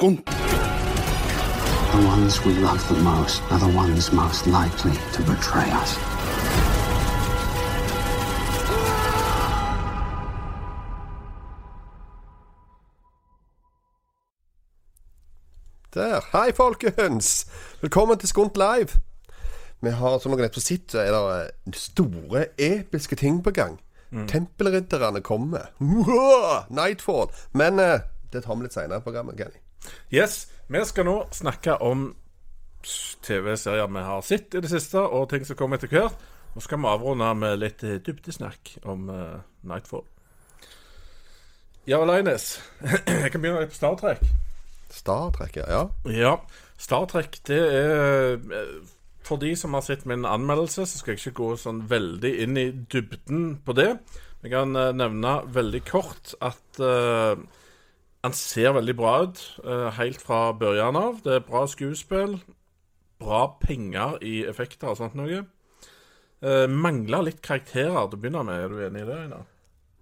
Skunt. 0.00 0.26
The 1.92 2.06
ones 2.06 2.42
we 2.46 2.54
love 2.54 2.82
the 2.88 3.02
most 3.02 3.42
are 3.50 3.58
the 3.58 3.76
ones 3.76 4.12
most 4.12 4.46
likely 4.46 4.92
to 5.12 5.22
betray 5.22 5.68
us. 5.82 5.98
Der. 15.94 16.20
Hei, 16.32 16.52
folkens! 16.56 17.46
Velkommen 17.80 18.18
til 18.18 18.28
Skunt 18.28 18.56
live. 18.56 18.88
Vi 19.80 19.90
har 19.90 20.18
som 20.18 20.32
dere 20.32 20.48
nettopp 20.48 20.64
sitt, 20.64 20.92
så 20.92 21.04
er 21.04 21.12
det 21.12 21.22
eh, 21.44 21.72
store, 21.76 22.46
episke 22.56 23.16
ting 23.16 23.44
på 23.44 23.50
gang. 23.50 23.80
Tempelridderne 24.28 25.20
kommer. 25.20 25.74
Nightfall. 26.70 27.28
Men 27.52 27.78
eh, 27.78 28.00
det 28.32 28.46
tar 28.46 28.56
vi 28.56 28.64
litt 28.64 28.72
seinere 28.72 29.04
i 29.04 29.04
programmet, 29.04 29.36
Kenny. 29.36 29.60
Yes, 30.10 30.48
vi 30.70 30.82
skal 30.86 31.06
nå 31.08 31.16
snakke 31.34 31.76
om 31.82 32.10
TV-serier 33.22 33.88
vi 33.92 34.04
har 34.04 34.22
sett 34.22 34.54
i 34.54 34.62
det 34.62 34.70
siste, 34.70 35.00
og 35.00 35.28
ting 35.30 35.44
som 35.46 35.58
kommer 35.58 35.78
etter 35.80 35.92
hvert. 35.92 36.28
Nå 36.54 36.62
skal 36.64 36.80
vi 36.82 36.90
avrunde 36.90 37.28
med 37.38 37.60
litt 37.60 37.84
eh, 37.86 38.00
dybdesnakk 38.02 38.72
om 38.90 39.06
uh, 39.10 39.42
Nightfall. 39.62 40.02
Ja, 41.86 42.00
Leines. 42.04 42.56
Jeg 43.06 43.30
kan 43.30 43.42
begynne 43.42 43.62
litt 43.62 43.74
på 43.74 43.78
Star 43.78 43.98
Trek. 44.00 44.24
Star 44.90 45.30
Trek, 45.36 45.60
ja. 45.60 45.84
ja. 46.10 46.32
Star 46.80 47.06
Trek, 47.10 47.38
det 47.46 47.60
er 47.60 48.34
eh, 48.34 48.72
For 49.26 49.38
de 49.38 49.52
som 49.54 49.76
har 49.78 49.84
sett 49.86 50.08
min 50.10 50.26
anmeldelse, 50.26 50.88
så 50.88 50.98
skal 50.98 51.14
jeg 51.14 51.22
ikke 51.22 51.38
gå 51.38 51.52
sånn 51.60 51.84
veldig 51.90 52.32
inn 52.42 52.58
i 52.58 52.66
dybden 52.90 53.60
på 53.62 53.76
det. 53.78 53.92
Jeg 54.42 54.50
kan 54.56 54.74
nevne 54.74 55.36
veldig 55.54 55.82
kort 55.86 56.32
at 56.42 56.80
uh, 56.82 57.36
han 58.24 58.34
ser 58.36 58.74
veldig 58.76 58.96
bra 58.98 59.14
ut 59.24 59.40
eh, 59.64 59.86
helt 59.96 60.20
fra 60.20 60.50
børjan 60.56 60.98
av. 60.98 61.22
Det 61.24 61.38
er 61.38 61.46
bra 61.46 61.64
skuespill, 61.70 62.36
bra 63.20 63.46
penger 63.62 64.18
i 64.24 64.42
effekter 64.48 64.92
og 64.92 65.00
sånt 65.00 65.16
noe. 65.18 65.44
Uh, 66.40 66.64
mangler 66.72 67.26
litt 67.26 67.42
karakterer 67.44 68.06
til 68.08 68.16
å 68.16 68.20
begynne 68.20 68.40
med. 68.48 68.62
Er 68.64 68.70
du 68.72 68.78
enig 68.86 69.02
i 69.02 69.08
det, 69.10 69.16
Einar? 69.26 69.42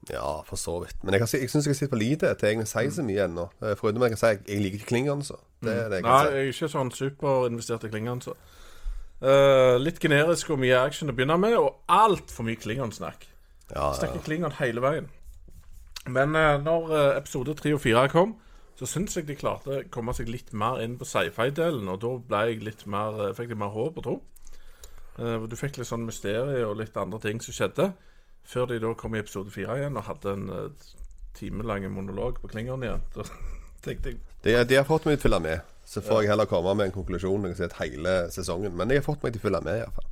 Ja, 0.09 0.43
for 0.47 0.61
så 0.61 0.77
vidt. 0.85 1.01
Men 1.03 1.17
jeg, 1.17 1.25
kan 1.25 1.33
jeg 1.35 1.51
syns 1.51 1.67
jeg 1.67 1.75
har 1.75 1.79
sett 1.81 1.91
for 1.91 2.01
lite 2.01 2.31
til 2.39 2.53
egentlig 2.53 2.71
sier 2.71 2.93
så 2.95 3.05
mye 3.05 3.25
ennå. 3.27 3.49
Eh, 3.59 3.75
Foruten 3.77 3.99
at 4.01 4.07
jeg 4.07 4.15
kan 4.15 4.21
si 4.21 4.31
jeg, 4.31 4.39
jeg 4.47 4.63
liker 4.63 4.79
ikke 4.79 4.91
Klingon, 4.93 5.25
så. 5.27 5.41
Det 5.65 5.75
er 5.75 5.91
det 5.91 5.99
jeg 5.99 6.07
Nei, 6.07 6.13
kan 6.13 6.29
si. 6.29 6.37
jeg 6.37 6.45
er 6.47 6.53
ikke 6.55 6.71
sånn 6.75 6.93
superinvestert 6.95 7.89
i 7.89 7.91
Klingon, 7.93 8.23
så. 8.25 8.37
Uh, 9.19 9.75
litt 9.83 9.99
generisk 9.99 10.55
og 10.55 10.63
mye 10.63 10.79
action 10.79 11.11
å 11.11 11.17
begynne 11.19 11.41
med, 11.43 11.59
og 11.59 11.83
altfor 11.91 12.47
mye 12.47 12.61
Klingon-snakk. 12.63 13.27
Ja, 13.73 13.91
Snakker 13.99 14.23
Klingon 14.25 14.55
hele 14.63 14.85
veien. 14.85 15.11
Men 16.09 16.37
eh, 16.37 16.57
når 16.63 16.93
eh, 16.95 17.17
episode 17.19 17.55
tre 17.59 17.75
og 17.77 17.83
fire 17.85 18.09
kom, 18.13 18.37
så 18.79 18.87
syns 18.87 19.17
jeg 19.19 19.27
de 19.29 19.37
klarte 19.39 19.75
å 19.75 19.85
komme 19.93 20.15
seg 20.15 20.31
litt 20.31 20.53
mer 20.57 20.81
inn 20.85 20.97
på 20.99 21.07
sci-fi-delen, 21.09 21.89
og 21.91 22.01
da 22.05 22.13
ble 22.31 22.43
jeg 22.51 22.65
litt 22.67 22.85
mer, 22.91 23.19
eh, 23.27 23.35
fikk 23.37 23.55
jeg 23.55 23.61
mer 23.61 23.75
håp 23.75 24.01
og 24.01 24.07
tro. 24.07 24.19
Du 25.19 25.57
fikk 25.59 25.81
litt 25.81 25.89
sånn 25.89 26.05
mysterier 26.07 26.63
og 26.63 26.77
litt 26.79 26.95
andre 26.95 27.19
ting 27.19 27.41
som 27.43 27.51
skjedde, 27.51 27.89
før 28.47 28.69
de 28.71 28.77
da 28.85 28.93
kom 28.95 29.17
i 29.17 29.19
episode 29.19 29.51
fire 29.51 29.75
igjen 29.81 29.99
og 29.99 30.07
hadde 30.07 30.31
en 30.31 30.45
timelang 31.35 31.89
monolog 31.91 32.39
på 32.39 32.53
klingeren 32.53 32.87
igjen. 32.87 33.03
Da 33.83 33.95
tenkte 33.95 34.11
jeg 34.11 34.21
De, 34.43 34.55
de 34.71 34.79
har 34.79 34.87
fått 34.87 35.05
meg 35.07 35.19
til 35.19 35.31
å 35.31 35.39
følge 35.39 35.43
med. 35.45 35.75
Så 35.87 36.03
får 36.07 36.23
jeg 36.23 36.31
heller 36.33 36.47
komme 36.51 36.75
med 36.79 36.89
en 36.89 36.95
konklusjon 36.95 37.43
når 37.43 37.51
jeg 37.51 37.57
har 37.57 37.61
sett 37.65 37.77
hele 37.81 38.15
sesongen. 38.35 38.75
Men 38.79 38.91
de 38.91 38.99
har 38.99 39.07
fått 39.07 39.23
meg 39.27 39.35
til 39.35 39.43
å 39.43 39.47
følge 39.49 39.61
med, 39.67 39.79
iallfall. 39.83 40.09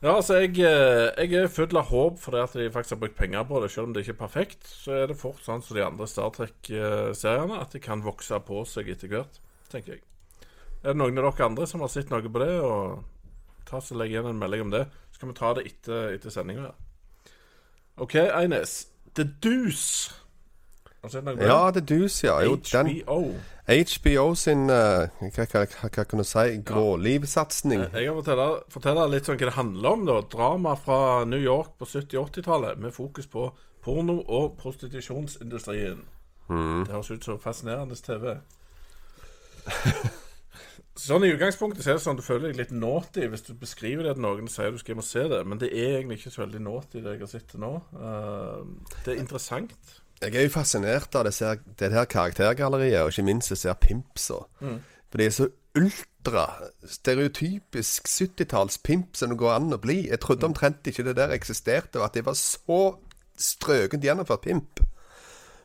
Ja, 0.00 0.14
altså 0.14 0.38
jeg, 0.40 0.54
eh, 0.64 1.10
jeg 1.28 1.34
er 1.36 1.50
full 1.52 1.76
av 1.76 1.90
håp 1.90 2.22
fordi 2.22 2.38
at 2.40 2.54
de 2.56 2.70
faktisk 2.72 2.94
har 2.94 3.00
brukt 3.02 3.18
penger 3.18 3.42
på 3.44 3.60
det. 3.60 3.68
Selv 3.72 3.90
om 3.90 3.92
det 3.92 4.06
ikke 4.06 4.14
er 4.14 4.22
perfekt, 4.22 4.64
så 4.64 4.94
er 4.96 5.10
det 5.10 5.18
fort 5.20 5.42
sånn 5.44 5.60
som 5.60 5.76
de 5.76 5.84
andre 5.84 6.06
Star 6.08 6.30
Trek-seriene, 6.32 7.58
at 7.60 7.76
de 7.76 7.82
kan 7.84 8.04
vokse 8.04 8.38
på 8.48 8.62
seg 8.64 8.88
etter 8.94 9.12
hvert, 9.12 9.42
tenker 9.68 9.98
jeg. 9.98 10.06
Er 10.80 10.94
det 10.94 11.02
noen 11.02 11.20
av 11.20 11.28
dere 11.28 11.50
andre 11.50 11.68
som 11.68 11.84
har 11.84 11.92
sett 11.92 12.08
noe 12.08 12.24
på 12.24 12.40
det, 12.40 12.54
og 12.64 13.04
ta 13.68 13.82
så 13.84 13.98
legg 14.00 14.14
igjen 14.14 14.30
en 14.30 14.40
melding 14.40 14.64
om 14.64 14.72
det, 14.72 14.86
så 15.12 15.20
kan 15.20 15.34
vi 15.34 15.36
ta 15.36 15.52
det 15.58 15.66
etter, 15.68 16.14
etter 16.16 16.32
sendinga. 16.32 16.72
OK, 18.00 18.16
Eines. 18.24 18.86
The 19.12 19.26
Deuce. 19.44 20.14
Ja, 21.02 21.70
det 21.72 21.80
er 21.82 21.86
dus, 21.88 22.24
ja. 22.24 22.40
Jo, 22.44 22.56
den 22.56 22.90
HBO. 23.06 23.34
HBO 23.70 24.34
sin 24.34 24.66
uh, 24.68 25.06
hva, 25.20 25.46
hva, 25.46 25.64
hva, 25.64 26.04
kan 26.04 26.20
du 26.20 26.26
si 26.26 26.58
Grålivsatsing. 26.66 27.86
Jeg 27.94 28.06
kan 28.10 28.18
fortelle, 28.18 28.48
fortelle 28.68 29.06
litt 29.08 29.28
sånn 29.30 29.38
hva 29.40 29.48
det 29.48 29.56
handler 29.56 29.96
om. 29.96 30.06
da 30.08 30.20
Drama 30.32 30.74
fra 30.76 31.24
New 31.24 31.40
York 31.40 31.76
på 31.80 31.88
70-80-tallet 31.88 32.80
med 32.82 32.92
fokus 32.92 33.30
på 33.30 33.48
porno- 33.84 34.24
og 34.26 34.58
prostitusjonsindustrien. 34.60 36.02
Det 36.50 36.90
høres 36.90 37.12
ut 37.14 37.24
som 37.24 37.38
fascinerende 37.40 37.94
TV. 37.94 38.34
Sånn 41.00 41.24
I 41.24 41.30
utgangspunktet 41.32 41.84
så 41.84 41.92
er 41.92 41.96
det 41.96 42.02
sånn 42.04 42.18
du 42.18 42.24
føler 42.24 42.50
deg 42.50 42.58
litt 42.58 42.72
naughty 42.76 43.28
hvis 43.30 43.44
du 43.46 43.54
beskriver 43.56 44.04
det 44.04 44.16
til 44.18 44.24
noen 44.24 44.48
og 44.48 44.52
sier 44.52 44.74
du 44.74 44.80
skal 44.80 44.92
hjem 44.92 45.00
og 45.00 45.06
se 45.06 45.22
det, 45.32 45.38
men 45.48 45.60
det 45.62 45.70
er 45.70 45.94
egentlig 46.00 46.18
ikke 46.18 46.32
så 46.34 46.42
veldig 46.42 46.60
naughty, 46.66 47.00
det 47.00 47.14
jeg 47.14 47.22
har 47.22 47.30
sett 47.30 47.46
til 47.52 47.62
nå. 47.62 47.70
Uh, 47.94 48.66
det 49.06 49.14
er 49.14 49.22
interessant. 49.22 49.94
Jeg 50.20 50.34
er 50.36 50.42
jo 50.44 50.52
fascinert 50.52 51.14
av 51.16 51.24
disse, 51.24 51.54
det 51.80 51.92
her 51.92 52.04
karaktergalleriet, 52.04 53.00
og 53.00 53.08
ikke 53.08 53.24
minst 53.24 53.52
disse 53.54 53.68
her 53.68 53.78
pimpsa. 53.80 54.42
For 55.10 55.18
de 55.18 55.26
er 55.26 55.32
så 55.32 55.46
ultra 55.78 56.44
stereotypisk 56.84 58.08
70-talls 58.08 58.78
pimp 58.84 59.16
som 59.16 59.32
det 59.32 59.38
går 59.40 59.54
an 59.54 59.72
å 59.72 59.80
bli. 59.80 60.02
Jeg 60.10 60.20
trodde 60.20 60.46
omtrent 60.46 60.86
ikke 60.86 61.06
det 61.06 61.16
der 61.16 61.32
eksisterte, 61.32 61.98
og 61.98 62.04
at 62.10 62.18
det 62.18 62.26
var 62.26 62.36
så 62.36 62.80
strøkent 63.40 64.04
gjennomført 64.04 64.44
pimp. 64.44 64.82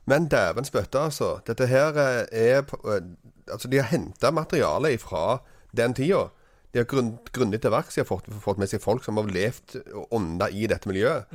Men 0.05 0.29
dæven 0.31 0.65
spytte, 0.65 0.99
altså. 0.99 1.39
Dette 1.47 1.67
her 1.67 1.97
eh, 1.97 2.25
er 2.31 2.63
eh, 2.63 3.01
Altså, 3.45 3.67
de 3.69 3.77
har 3.77 3.91
henta 3.91 4.31
materiale 4.33 4.97
fra 4.97 5.41
den 5.77 5.93
tida. 5.93 6.31
De 6.73 6.79
har 6.79 6.87
grunn, 6.89 7.11
grundig 7.31 7.59
til 7.61 7.71
verks. 7.71 7.93
De 7.93 8.01
har 8.01 8.07
fått, 8.09 8.25
fått 8.41 8.57
med 8.57 8.71
seg 8.71 8.81
folk 8.81 9.03
som 9.05 9.19
har 9.19 9.29
levd 9.29 9.75
og 9.93 10.15
ånda 10.17 10.47
i 10.49 10.65
dette 10.65 10.89
miljøet. 10.89 11.29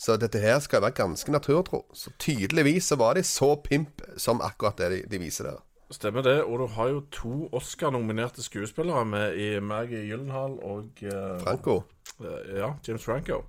Så 0.00 0.16
dette 0.16 0.40
her 0.40 0.56
skal 0.64 0.80
være 0.80 0.96
ganske 0.96 1.32
naturtro. 1.32 1.82
Så 1.92 2.12
tydeligvis 2.18 2.88
så 2.88 2.96
var 2.96 3.18
de 3.18 3.24
så 3.26 3.52
pimp 3.60 4.00
som 4.16 4.40
akkurat 4.40 4.78
det 4.80 4.88
de, 4.94 5.00
de 5.12 5.20
viser 5.20 5.50
der. 5.50 5.60
Stemmer 5.92 6.24
det. 6.24 6.38
Og 6.46 6.62
du 6.62 6.66
har 6.72 6.88
jo 6.88 7.00
to 7.12 7.34
Oscar-nominerte 7.52 8.42
skuespillere 8.42 9.04
med 9.04 9.36
i 9.36 9.50
Maggie 9.60 10.06
Gyllenhaal 10.06 10.56
og 10.64 11.02
uh, 11.04 11.36
Franco. 11.42 11.82
Eh, 12.22 12.56
ja, 12.62 12.72
James 12.86 13.04
Franco. 13.04 13.42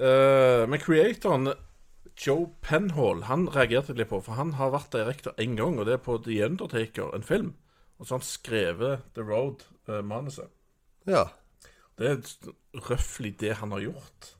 Uh, 0.00 0.66
men 0.66 0.80
creatoren 0.80 1.52
Joe 2.16 2.46
Penhall 2.64 3.22
Han 3.28 3.46
reagerte 3.52 3.92
litt 3.96 4.08
på, 4.08 4.20
for 4.24 4.38
han 4.38 4.54
har 4.56 4.72
vært 4.72 4.94
direktør 4.96 5.36
én 5.40 5.54
gang, 5.60 5.78
og 5.78 5.86
det 5.86 5.98
er 5.98 6.02
på 6.04 6.16
The 6.24 6.40
Undertaker, 6.48 7.14
en 7.14 7.26
film. 7.26 7.54
Og 8.00 8.08
så 8.08 8.16
har 8.16 8.22
han 8.22 8.26
skrevet 8.26 9.06
The 9.14 9.28
Road-manuset. 9.28 10.50
Ja. 11.06 11.28
det 12.00 12.10
er 12.10 12.18
røftlig 12.90 13.36
det 13.40 13.54
han 13.60 13.72
har 13.76 13.84
gjort. 13.84 14.34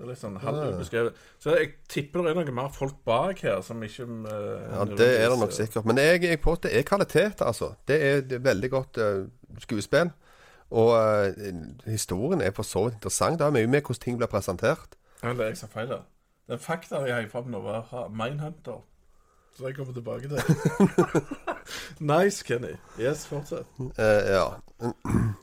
Det 0.00 0.06
er 0.06 0.08
litt 0.14 0.20
sånn 0.22 0.36
halvbeskrevet. 0.40 1.16
Så 1.36 1.52
jeg 1.58 1.66
tipper 1.92 2.22
det 2.24 2.30
er 2.30 2.38
noe 2.38 2.52
mer 2.56 2.70
folk 2.72 3.02
bak 3.04 3.42
her 3.44 3.58
som 3.60 3.82
ikke 3.84 4.06
uh, 4.08 4.30
ja, 4.32 4.86
det 4.88 5.08
er 5.18 5.26
det 5.28 5.36
nok 5.42 5.52
sikkert. 5.52 5.84
Men 5.84 6.00
jeg, 6.00 6.22
jeg 6.24 6.40
på, 6.40 6.54
det 6.64 6.70
er 6.72 6.86
kvalitet, 6.88 7.42
altså. 7.44 7.74
Det 7.84 7.98
er, 8.06 8.22
det 8.24 8.38
er 8.38 8.46
veldig 8.46 8.70
godt 8.72 9.00
uh, 9.04 9.26
skuespill. 9.60 10.08
Og 10.72 10.94
uh, 10.96 11.50
historien 11.84 12.40
er 12.40 12.54
for 12.56 12.64
så 12.64 12.86
vidt 12.86 12.96
interessant. 12.96 13.36
Det 13.36 13.44
har 13.44 13.52
mye 13.52 13.68
med 13.68 13.84
hvordan 13.84 14.00
ting 14.06 14.16
blir 14.16 14.32
presentert. 14.32 14.96
Ja, 15.20 15.34
det 15.34 15.44
er 15.44 15.52
jeg 15.52 15.60
sa 15.60 15.68
feil 15.68 15.92
der. 15.92 16.08
Den 16.48 16.64
fakta 16.64 17.04
jeg 17.04 17.18
heiv 17.18 17.28
fram 17.36 17.52
nå, 17.52 17.60
var 17.60 18.08
Mindhunter. 18.08 18.80
Så 19.60 19.66
jeg 19.68 19.76
kommer 19.76 19.92
tilbake 19.92 20.28
til. 20.28 20.40
nice, 22.12 22.44
Kenny. 22.48 22.72
Yes, 22.98 23.26
fortsett. 23.28 23.66
Eh, 23.98 24.30
ja. 24.32 24.46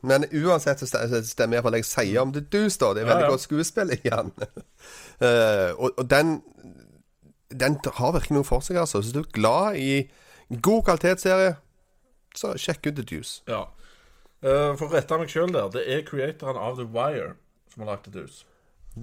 Men 0.01 0.25
uansett 0.33 0.81
så 0.81 0.88
stemmer 0.89 1.19
jeg 1.19 1.28
stemmer 1.29 1.59
iallfall 1.59 1.78
jeg 1.78 1.85
sier 1.85 2.21
om 2.24 2.31
The 2.33 2.42
Deuce, 2.42 2.80
da. 2.81 2.89
Det 2.97 3.03
er 3.03 3.09
veldig 3.12 3.27
Ja, 3.27 3.30
ja. 3.30 3.36
godt 3.36 3.45
skuespill 3.45 3.94
igjen. 4.00 4.33
Eh, 5.18 5.71
og, 5.81 5.95
og 5.97 6.06
den 6.09 6.36
Den 7.50 7.77
har 7.97 8.12
virkelig 8.13 8.36
noe 8.38 8.45
for 8.45 8.62
seg, 8.62 8.77
altså. 8.77 9.00
Så 9.00 9.07
hvis 9.07 9.13
du 9.15 9.19
er 9.24 9.31
glad 9.33 9.77
i 9.81 10.09
god 10.62 10.83
kvalitetsserie, 10.86 11.56
så 12.38 12.51
sjekk 12.62 12.86
ut 12.92 13.00
The 13.00 13.06
Deuce. 13.09 13.39
Ja. 13.50 13.63
Eh, 14.45 14.75
for 14.77 14.86
å 14.86 14.92
rette 14.94 15.18
meg 15.18 15.31
sjøl 15.33 15.50
der, 15.56 15.71
det 15.74 15.86
er 15.89 16.03
creatoren 16.06 16.59
av 16.62 16.77
The 16.77 16.86
Wire 16.94 17.31
som 17.74 17.81
har 17.86 17.95
lagd 17.95 18.06
The 18.09 18.13
Deuce. 18.19 18.45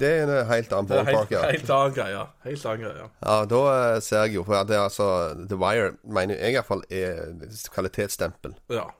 Det 0.01 0.11
er 0.11 0.25
en 0.25 0.49
helt 0.49 0.73
annen 0.75 0.91
er 0.91 1.05
ballpark, 1.05 1.31
ja. 1.35 1.45
helt 1.51 1.71
annen 1.71 1.95
greie. 1.95 2.25
Helt 2.45 2.67
annen 2.71 2.83
greie. 2.83 3.07
Ja, 3.21 3.37
da 3.51 3.63
eh, 3.75 4.01
ser 4.05 4.27
jeg 4.27 4.39
jo 4.39 4.45
for 4.49 4.59
at 4.59 4.69
det 4.71 4.77
er 4.79 4.85
altså 4.89 5.09
The 5.39 5.59
Wire 5.61 5.95
mener 6.03 6.41
jeg 6.41 6.57
iallfall 6.59 6.85
er 6.91 7.33
kvalitetsstempel. 7.75 8.57
Ja, 8.73 8.91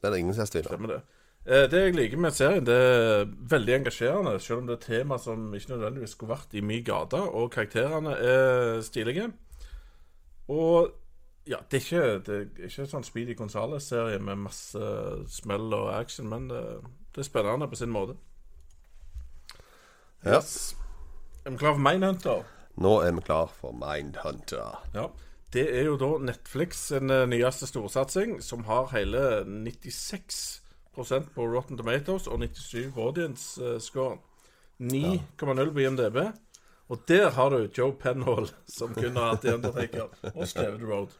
Det 0.00 0.08
er 0.08 0.14
det 0.14 0.22
ingen 0.22 0.34
som 0.34 0.42
helst 0.44 0.56
tvil 0.56 0.66
om. 0.66 0.74
stemmer 0.74 0.96
det. 0.96 1.02
Eh, 1.46 1.68
det 1.70 1.80
jeg 1.80 1.94
liker 1.94 2.20
med 2.22 2.34
serien, 2.36 2.66
det 2.66 2.74
er 2.74 3.24
veldig 3.50 3.74
engasjerende, 3.80 4.38
selv 4.40 4.62
om 4.62 4.66
det 4.66 4.76
er 4.76 4.86
tema 4.86 5.18
som 5.18 5.54
ikke 5.54 5.72
nødvendigvis 5.74 6.14
skulle 6.14 6.36
vært 6.36 6.54
i 6.54 6.60
min 6.62 6.84
gate, 6.86 7.18
og 7.18 7.50
karakterene 7.50 8.12
er 8.14 8.80
stilige. 8.86 9.32
Og 10.48 10.92
ja, 11.46 11.58
det 11.70 11.80
er 11.80 11.82
ikke, 11.82 12.18
det 12.26 12.36
er 12.36 12.68
ikke 12.68 12.86
sånn 12.86 13.06
Speedy 13.06 13.34
Gonzales-serie 13.38 14.20
med 14.22 14.44
masse 14.44 14.92
smell 15.34 15.72
og 15.74 15.90
action, 15.96 16.28
men 16.30 16.46
det, 16.50 16.62
det 17.14 17.24
er 17.24 17.26
spennende 17.26 17.68
på 17.68 17.80
sin 17.80 17.90
måte. 17.90 18.14
Ja. 20.22 20.38
Yes. 20.38 20.76
Er 21.44 21.50
vi 21.50 21.58
klar 21.58 21.74
for 21.74 21.82
Mindhunter? 21.82 22.44
Nå 22.74 22.92
er 23.02 23.12
vi 23.12 23.22
klar 23.26 23.48
for 23.60 23.72
Mindhunter. 23.74 24.78
Ja. 24.94 25.08
det 25.52 25.64
er 25.76 25.84
jo 25.84 25.96
da 26.00 26.10
Netflix 26.24 26.86
sin 26.88 27.10
eh, 27.10 27.26
nyeste 27.28 27.66
storsatsing, 27.66 28.38
som 28.42 28.62
har 28.64 28.86
hele 28.94 29.42
96% 29.44 30.60
på 31.34 31.46
Rotten 31.50 31.76
Tomatoes 31.76 32.26
og 32.30 32.40
97 32.40 32.94
på 32.94 33.08
audience-score. 33.08 34.16
9,0 34.78 35.72
på 35.74 35.82
IMDb. 35.84 36.16
Og 36.88 37.02
der 37.08 37.30
har 37.30 37.50
du 37.50 37.68
Joe 37.78 37.92
Penhall, 37.92 38.48
som 38.68 38.94
kunne 38.94 39.20
hatt 39.20 39.42
The 39.42 39.54
Undertaker, 39.54 40.08
og 40.34 40.48
skrevet 40.48 40.80
The 40.80 40.88
Road. 40.88 41.12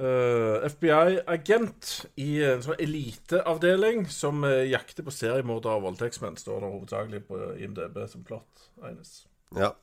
Eh, 0.00 0.62
FBI-agent 0.64 1.88
i 2.24 2.38
en 2.48 2.62
sånn 2.64 2.78
eliteavdeling 2.80 4.06
som 4.08 4.40
eh, 4.48 4.62
jakter 4.70 5.04
på 5.04 5.12
seriemordere 5.12 5.76
og 5.76 5.90
voldtektsmenn, 5.90 6.38
står 6.40 6.62
det 6.62 6.70
hovedsakelig 6.72 7.20
på 7.28 7.40
IMDb 7.60 7.98
som 8.08 8.22
plott. 8.24 8.68
Eines. 8.80 9.26
Ja. 9.56 9.74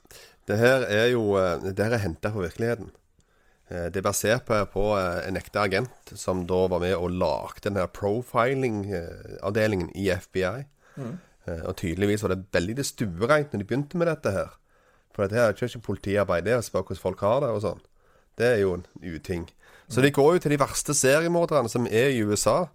Det 0.48 0.58
her 0.58 0.88
er 0.88 1.10
jo 1.12 1.36
eh, 1.38 1.68
Det 1.70 1.86
her 1.86 2.00
er 2.00 2.06
henta 2.06 2.32
fra 2.34 2.48
virkeligheten. 2.48 2.90
Eh, 3.70 3.92
Det 3.92 4.02
er 4.02 4.08
basert 4.08 4.48
på, 4.48 4.58
på 4.74 4.88
eh, 4.98 5.28
en 5.28 5.38
ekte 5.38 5.62
agent 5.62 6.16
som 6.16 6.46
da 6.50 6.64
var 6.72 6.82
med 6.82 6.96
og 6.96 7.12
lagde 7.12 7.68
den 7.68 7.78
her 7.78 7.92
profiling-avdelingen 7.92 9.92
i 9.94 10.10
FBI. 10.10 10.66
Mm. 10.98 11.18
Og 11.64 11.78
tydeligvis 11.80 12.26
var 12.26 12.34
det 12.34 12.50
veldig 12.52 12.74
det 12.80 12.88
stuereint 12.90 13.54
når 13.54 13.62
de 13.62 13.68
begynte 13.70 14.00
med 14.02 14.10
dette 14.10 14.34
her. 14.34 14.50
For 15.14 15.24
dette 15.24 15.38
her 15.38 15.54
er 15.54 15.70
ikke 15.70 15.86
politiarbeid, 15.86 16.44
det 16.44 16.56
er 16.56 16.60
å 16.60 16.66
spørre 16.66 16.90
hvordan 16.90 17.06
folk 17.06 17.22
har 17.24 17.46
det 17.46 17.52
og 17.54 17.62
sånn. 17.64 17.86
Det 18.38 18.50
er 18.50 18.60
jo 18.66 18.74
en 18.76 18.84
uting. 19.00 19.46
Så 19.90 20.04
de 20.04 20.12
går 20.12 20.34
jo 20.34 20.44
til 20.44 20.52
de 20.52 20.60
verste 20.60 20.94
seriemorderne 20.98 21.72
som 21.72 21.88
er 21.88 22.12
i 22.12 22.24
USA. 22.24 22.66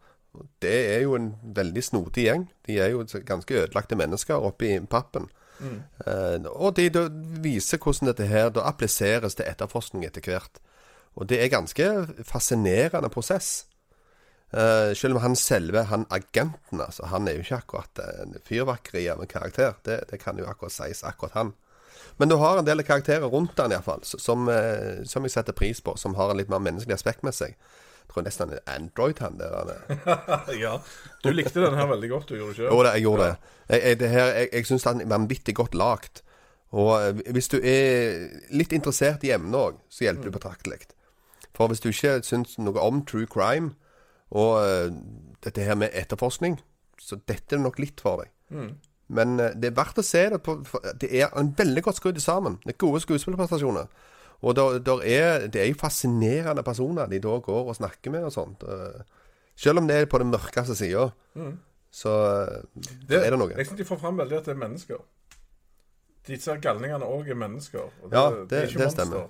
Det 0.63 0.79
er 0.95 1.03
jo 1.05 1.15
en 1.19 1.35
veldig 1.45 1.85
snodig 1.85 2.27
gjeng. 2.27 2.47
De 2.67 2.79
er 2.81 2.95
jo 2.95 3.05
ganske 3.29 3.59
ødelagte 3.65 3.99
mennesker 4.01 4.41
oppi 4.41 4.79
pappen. 4.91 5.29
Eh, 5.63 6.47
og 6.51 6.77
de 6.77 6.89
da 6.91 7.07
viser 7.45 7.79
hvordan 7.79 8.11
dette 8.11 8.27
her 8.27 8.51
da 8.55 8.65
appliseres 8.67 9.37
til 9.39 9.49
etterforskning 9.49 10.07
etter 10.09 10.25
hvert. 10.27 10.63
Og 11.15 11.29
det 11.29 11.43
er 11.43 11.53
ganske 11.53 11.91
fascinerende 12.25 13.13
prosess. 13.13 13.67
Uh, 14.53 14.93
selv 14.93 15.17
om 15.17 15.23
han 15.25 15.37
selve, 15.37 15.87
han 15.89 16.03
agenten, 16.13 16.81
altså, 16.81 17.07
han 17.09 17.29
er 17.29 17.39
jo 17.39 17.45
ikke 17.45 17.61
akkurat 17.63 18.01
en 18.21 18.35
fyrverkeri 18.45 19.07
av 19.09 19.23
en 19.25 19.31
karakter. 19.31 19.79
Det, 19.85 20.03
det 20.11 20.19
kan 20.21 20.37
jo 20.37 20.45
akkurat 20.45 20.75
sies, 20.75 21.01
akkurat 21.09 21.39
han. 21.39 21.53
Men 22.21 22.29
du 22.31 22.37
har 22.41 22.59
en 22.59 22.67
del 22.67 22.83
karakterer 22.87 23.31
rundt 23.33 23.57
den 23.57 23.75
iallfall, 23.75 24.03
som, 24.05 24.49
eh, 24.49 25.03
som 25.09 25.25
jeg 25.27 25.35
setter 25.35 25.57
pris 25.57 25.81
på. 25.81 25.97
Som 25.99 26.15
har 26.19 26.31
en 26.33 26.41
litt 26.41 26.53
mer 26.53 26.63
menneskelig 26.63 26.99
aspekt 26.99 27.25
med 27.27 27.37
seg. 27.37 27.57
Jeg 28.03 28.11
tror 28.13 28.27
nesten 28.27 28.51
det 28.53 28.59
er 28.61 28.75
Android, 28.75 29.23
han 29.25 29.39
der. 29.41 29.55
Han 30.05 30.53
ja. 30.65 30.77
Du 31.25 31.31
likte 31.33 31.63
den 31.63 31.79
her 31.79 31.89
veldig 31.89 32.11
godt, 32.11 32.29
du 32.29 32.37
gjorde 32.37 32.57
ikke 32.57 32.69
Jo, 32.69 32.83
det, 32.83 32.93
jeg 32.93 33.07
gjorde 33.07 33.29
det. 33.31 33.55
Jeg, 33.73 34.01
det 34.01 34.11
her, 34.13 34.27
jeg, 34.37 34.49
jeg 34.53 34.69
syns 34.69 34.89
den 34.89 35.05
er 35.05 35.13
vanvittig 35.15 35.55
godt 35.57 35.79
lagd. 35.79 36.23
Og 36.73 36.91
eh, 36.99 37.23
hvis 37.37 37.51
du 37.53 37.59
er 37.59 38.29
litt 38.53 38.73
interessert 38.77 39.25
i 39.25 39.33
emnet 39.35 39.59
òg, 39.59 39.81
så 39.93 40.07
hjelper 40.09 40.29
det 40.29 40.37
betraktelig. 40.37 40.83
For 41.57 41.69
hvis 41.69 41.83
du 41.85 41.91
ikke 41.93 42.19
syns 42.25 42.57
noe 42.61 42.81
om 42.81 43.03
true 43.09 43.29
crime 43.29 43.75
og 44.33 44.55
eh, 44.65 44.93
dette 45.45 45.67
her 45.67 45.77
med 45.77 45.93
etterforskning, 45.97 46.59
så 47.01 47.19
dette 47.29 47.57
er 47.57 47.65
nok 47.65 47.81
litt 47.83 48.01
for 48.01 48.23
deg. 48.23 48.33
Men 49.13 49.35
eh, 49.41 49.53
det 49.61 49.71
er 49.73 49.77
verdt 49.77 50.01
å 50.01 50.05
se 50.07 50.23
det 50.33 50.41
på. 50.47 50.55
Det 51.01 51.11
er 51.21 51.33
en 51.39 51.51
veldig 51.59 51.83
godt 51.85 51.99
skrudd 52.01 52.21
sammen. 52.25 52.57
Det 52.65 52.75
er 52.75 52.79
gode 52.81 53.03
skuespillerprestasjoner. 53.05 53.91
Og 54.43 54.57
der, 54.59 54.79
der 54.83 55.03
er, 55.07 55.45
det 55.53 55.61
er 55.63 55.69
jo 55.71 55.77
fascinerende 55.79 56.65
personer 56.67 57.07
de 57.13 57.21
da 57.23 57.37
går 57.45 57.69
og 57.71 57.77
snakker 57.79 58.11
med 58.11 58.25
og 58.31 58.33
sånt. 58.35 58.65
Eh, 58.67 59.03
Selv 59.55 59.79
om 59.83 59.87
det 59.87 59.97
er 60.01 60.07
på 60.09 60.19
den 60.19 60.31
mørkeste 60.33 60.75
sida, 60.75 61.11
så 61.93 62.13
eh, 62.49 62.63
Det, 63.09 63.19
er 63.21 63.31
det 63.35 63.39
noe. 63.39 63.53
Jeg 63.53 63.67
synes 63.69 63.79
de 63.83 63.85
får 63.85 64.01
fram 64.01 64.17
veldig 64.19 64.39
at 64.41 64.49
det 64.49 64.55
er 64.57 64.63
mennesker. 64.65 65.03
Disse 66.27 66.55
galningene 66.63 67.05
òg 67.05 67.29
er 67.31 67.39
mennesker. 67.39 67.85
Og 68.03 68.13
Ja, 68.17 68.25
er 68.31 68.45
det- 68.49 68.63
ikke 68.71 68.79
det 68.79 68.87
monstre. 68.87 69.05
stemmer. 69.05 69.29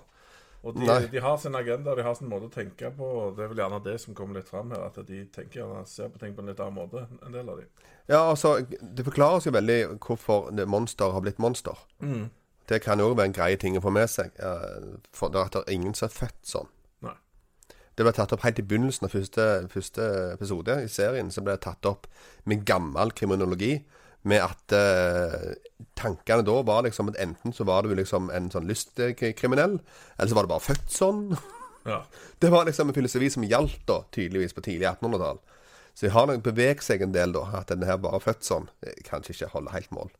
Og 0.62 0.76
de, 0.78 0.86
de 1.10 1.18
har 1.18 1.38
sin 1.42 1.56
agenda, 1.58 1.94
de 1.98 2.04
har 2.06 2.14
sin 2.14 2.28
måte 2.30 2.46
å 2.46 2.52
tenke 2.52 2.92
på. 2.94 3.06
og 3.22 3.36
Det 3.36 3.44
er 3.44 3.48
vel 3.50 3.62
gjerne 3.64 3.80
det 3.82 3.96
som 3.98 4.14
kommer 4.14 4.38
litt 4.38 4.50
fram 4.50 4.70
her. 4.70 4.84
At 4.86 5.00
de 5.08 5.24
tenker 5.34 5.62
gjerne 5.62 5.82
ser 5.90 6.12
på 6.12 6.20
ting 6.22 6.36
på 6.36 6.44
en 6.44 6.52
litt 6.52 6.60
annen 6.62 6.76
måte, 6.78 7.02
en 7.26 7.34
del 7.34 7.48
av 7.50 7.58
de. 7.58 7.66
Ja, 8.06 8.20
altså, 8.20 8.60
Det 8.68 9.06
forklares 9.08 9.48
jo 9.48 9.54
veldig 9.56 9.80
hvorfor 9.98 10.52
monster 10.70 11.10
har 11.14 11.24
blitt 11.24 11.42
monster. 11.42 11.82
Det 12.70 12.78
kan 12.84 13.02
jo 13.02 13.10
være 13.10 13.32
en 13.32 13.34
grei 13.34 13.56
ting 13.58 13.74
å 13.76 13.82
få 13.82 13.90
med 13.90 14.06
seg. 14.10 14.30
For 15.12 15.34
det 15.34 15.42
er 15.42 15.50
det 15.56 15.74
ingen 15.74 15.96
som 15.98 16.06
er 16.06 16.14
født 16.14 16.38
sånn. 16.46 16.70
Nei. 17.02 17.16
Det 17.98 18.06
ble 18.06 18.14
tatt 18.16 18.32
opp 18.32 18.46
helt 18.46 18.62
i 18.62 18.66
begynnelsen 18.66 19.08
av 19.08 19.16
første, 19.16 19.48
første 19.72 20.06
episode 20.36 20.78
i 20.84 20.88
serien. 20.88 21.34
Så 21.34 21.42
ble 21.42 21.58
det 21.58 21.66
tatt 21.66 21.90
opp 21.90 22.06
med 22.46 22.62
gammel 22.68 23.10
kriminologi. 23.18 23.80
Med 24.28 24.44
at 24.44 24.74
eh, 24.76 25.54
tankene 25.98 26.44
da 26.46 26.60
var 26.66 26.84
liksom 26.86 27.10
at 27.10 27.18
enten 27.22 27.54
så 27.56 27.66
var 27.66 27.82
du 27.82 27.94
liksom 27.98 28.30
en 28.30 28.50
sånn 28.52 28.68
lystkriminell, 28.70 29.80
eller 30.16 30.30
så 30.30 30.38
var 30.38 30.46
du 30.46 30.52
bare 30.54 30.68
født 30.70 30.88
sånn. 31.00 31.26
Ja. 31.82 31.96
Det 32.38 32.46
var 32.46 32.62
liksom 32.62 32.92
en 32.92 32.94
filosofi 32.94 33.26
som 33.34 33.42
gjaldt 33.42 33.80
da, 33.88 33.96
tydeligvis 34.14 34.52
på 34.54 34.62
tidlig 34.62 34.86
1800-tall. 34.86 35.40
Så 35.98 36.04
jeg 36.06 36.12
har 36.14 36.28
nok 36.30 36.44
beveget 36.46 36.84
seg 36.86 37.02
en 37.02 37.10
del 37.10 37.34
da, 37.34 37.40
at 37.58 37.72
denne 37.72 37.88
her 37.88 37.98
bare 37.98 38.20
født 38.22 38.46
sånn, 38.46 38.68
eh, 38.86 39.00
kanskje 39.02 39.34
ikke 39.34 39.48
holder 39.56 39.74
helt 39.74 39.90
mål. 39.96 40.12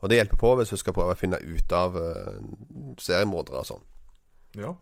Og 0.00 0.10
det 0.10 0.20
hjelper 0.20 0.40
på 0.40 0.52
hvis 0.58 0.72
du 0.74 0.78
skal 0.80 0.94
prøve 0.96 1.14
å 1.16 1.18
finne 1.18 1.40
ut 1.40 1.72
av 1.74 1.96
uh, 1.96 2.36
seriemordere 3.00 3.62
og 3.62 3.68
sånn. 3.70 3.86
Ja. 4.60 4.74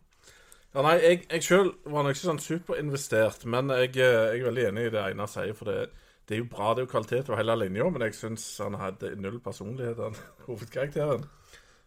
ja 0.75 0.85
nei, 0.87 0.97
jeg, 1.03 1.21
jeg 1.31 1.47
sjøl 1.47 1.71
var 1.87 2.05
nok 2.05 2.17
ikke 2.17 2.27
sånn 2.27 2.43
superinvestert, 2.43 3.47
men 3.51 3.73
jeg, 3.73 3.95
eh, 3.97 4.35
jeg 4.35 4.43
er 4.43 4.49
veldig 4.51 4.67
enig 4.71 4.89
i 4.89 4.95
det 4.95 5.05
Einar 5.05 5.31
sier. 5.31 5.55
For 5.57 5.71
det, 5.71 5.87
det 6.29 6.37
er 6.37 6.41
jo 6.41 6.49
bra, 6.50 6.73
det 6.73 6.82
er 6.82 6.87
jo 6.87 6.93
kvalitet 6.94 7.29
over 7.29 7.41
hele 7.41 7.56
linja, 7.61 7.88
men 7.93 8.03
jeg 8.06 8.15
syns 8.17 8.47
han 8.65 8.79
hadde 8.81 9.15
null 9.21 9.41
personlighet, 9.44 10.00
han 10.00 10.17
hovedkarakteren. 10.49 11.26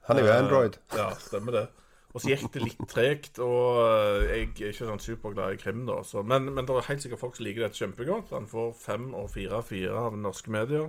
Han 0.07 0.18
er 0.19 0.25
jo 0.25 0.31
Android. 0.31 0.78
Android. 0.78 0.80
Ja, 1.00 1.10
stemmer 1.19 1.51
det. 1.51 1.68
Og 2.16 2.22
så 2.24 2.31
gikk 2.31 2.54
det 2.54 2.62
litt 2.63 2.86
tregt, 2.89 3.39
og 3.44 3.81
eh, 3.84 4.22
jeg 4.30 4.45
er 4.48 4.72
ikke 4.72 4.88
sånn 4.88 5.01
superglad 5.04 5.54
i 5.54 5.60
krim, 5.62 5.84
da. 5.89 6.00
Så, 6.07 6.24
men, 6.25 6.48
men 6.56 6.66
det 6.66 6.74
er 6.74 6.88
helt 6.88 7.04
sikkert 7.04 7.22
folk 7.22 7.36
som 7.38 7.45
liker 7.45 7.66
dette 7.66 7.78
kjempegodt. 7.78 8.31
Han 8.34 8.48
får 8.50 8.72
fem 8.80 9.10
og 9.13 9.28
fire 9.34 9.60
av 9.60 9.68
fire 9.69 9.92
av 10.07 10.16
norske 10.18 10.54
medier. 10.54 10.88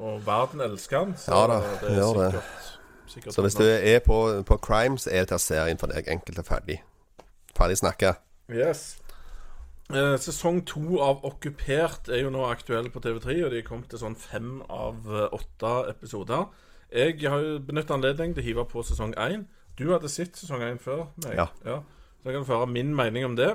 Og 0.00 0.22
verden 0.26 0.64
elsker 0.64 1.02
han. 1.02 1.12
Så 1.20 1.34
Ja 1.34 1.42
da, 1.50 1.58
det 1.82 1.90
er 1.90 2.00
gjør 2.00 2.18
det. 2.22 2.30
sikkert, 2.32 3.12
sikkert 3.12 3.36
Så 3.36 3.44
hvis 3.44 3.58
du 3.60 3.66
er 3.68 4.00
på, 4.06 4.18
på 4.48 4.58
crime, 4.64 4.98
så 4.98 5.12
er 5.12 5.26
dette 5.26 5.38
serien 5.44 5.78
for 5.78 5.92
deg 5.92 6.08
enkelt 6.08 6.40
og 6.40 6.48
ferdig. 6.48 6.80
Ferdig 7.58 7.78
snakka. 7.82 8.14
Yes. 8.50 8.96
Eh, 9.90 10.16
sesong 10.22 10.60
to 10.70 11.00
av 11.02 11.24
Okkupert 11.26 12.12
er 12.14 12.20
jo 12.22 12.30
nå 12.30 12.44
aktuell 12.46 12.86
på 12.94 13.00
TV3, 13.02 13.40
og 13.46 13.54
de 13.54 13.62
kommet 13.66 13.90
til 13.90 13.98
sånn 13.98 14.14
fem 14.18 14.60
av 14.70 15.08
eh, 15.10 15.32
åtte 15.34 15.72
episoder. 15.90 16.44
Jeg 16.94 17.18
har 17.26 17.42
jo 17.42 17.56
benyttet 17.66 17.96
anledning 17.96 18.36
til 18.36 18.44
å 18.44 18.46
hive 18.46 18.66
på 18.70 18.84
sesong 18.86 19.16
én. 19.18 19.48
Du 19.78 19.88
hadde 19.90 20.10
sett 20.12 20.38
sesong 20.38 20.62
én 20.66 20.78
før 20.82 21.08
meg. 21.24 21.40
Ja. 21.40 21.80
Så 22.20 22.30
jeg 22.30 22.38
kan 22.38 22.46
føre 22.46 22.70
min 22.70 22.94
mening 22.94 23.26
om 23.26 23.34
det. 23.38 23.50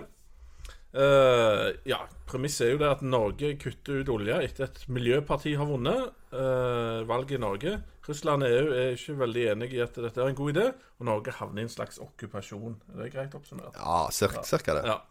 Eh, 0.95 1.71
ja, 1.87 2.01
Premisset 2.27 2.67
er 2.67 2.71
jo 2.73 2.83
det 2.83 2.91
at 2.91 3.01
Norge 3.03 3.55
kutter 3.59 4.03
ut 4.03 4.13
olje 4.13 4.37
etter 4.43 4.67
at 4.67 4.83
miljøparti 4.91 5.55
har 5.59 5.67
vunnet 5.67 6.35
eh, 6.35 7.01
valget 7.07 7.37
i 7.37 7.43
Norge. 7.43 7.79
Russland 8.05 8.43
og 8.43 8.51
EU 8.59 8.75
er 8.75 8.95
ikke 8.95 9.19
veldig 9.23 9.49
enige 9.55 9.79
i 9.79 9.83
at 9.83 9.95
dette 10.03 10.19
er 10.19 10.31
en 10.31 10.37
god 10.37 10.55
idé, 10.55 10.69
og 10.99 11.07
Norge 11.07 11.39
havner 11.39 11.63
i 11.63 11.69
en 11.69 11.73
slags 11.73 11.99
okkupasjon. 12.03 12.79
Er 12.93 13.03
det 13.05 13.11
greit 13.15 13.35
oppsummert? 13.35 13.75
Ja, 13.79 14.05
cirka, 14.15 14.43
cirka 14.47 14.79
det. 14.79 14.87
Ja. 14.91 15.01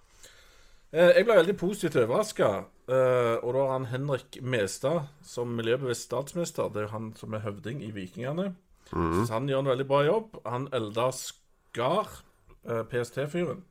Eh, 0.94 1.10
Jeg 1.18 1.26
ble 1.26 1.34
veldig 1.40 1.56
positivt 1.58 1.96
overraska. 2.04 2.50
Og 2.86 3.48
da 3.56 3.60
har 3.64 3.72
han 3.72 3.86
Henrik 3.90 4.36
Mestad 4.44 5.06
som 5.24 5.54
miljøbevisst 5.56 6.04
statsminister. 6.10 6.68
Det 6.70 6.82
er 6.82 6.86
jo 6.88 6.92
han 6.92 7.12
som 7.18 7.34
er 7.34 7.40
høvding 7.40 7.80
i 7.82 7.90
Vikingene. 7.96 8.50
Så 8.92 9.26
han 9.32 9.48
gjør 9.48 9.62
en 9.64 9.70
veldig 9.72 9.86
bra 9.88 10.02
jobb. 10.06 10.34
Han 10.46 10.68
Eldar 10.76 11.10
Skar, 11.16 12.10
eh, 12.68 12.82
PST-fyren 12.84 13.62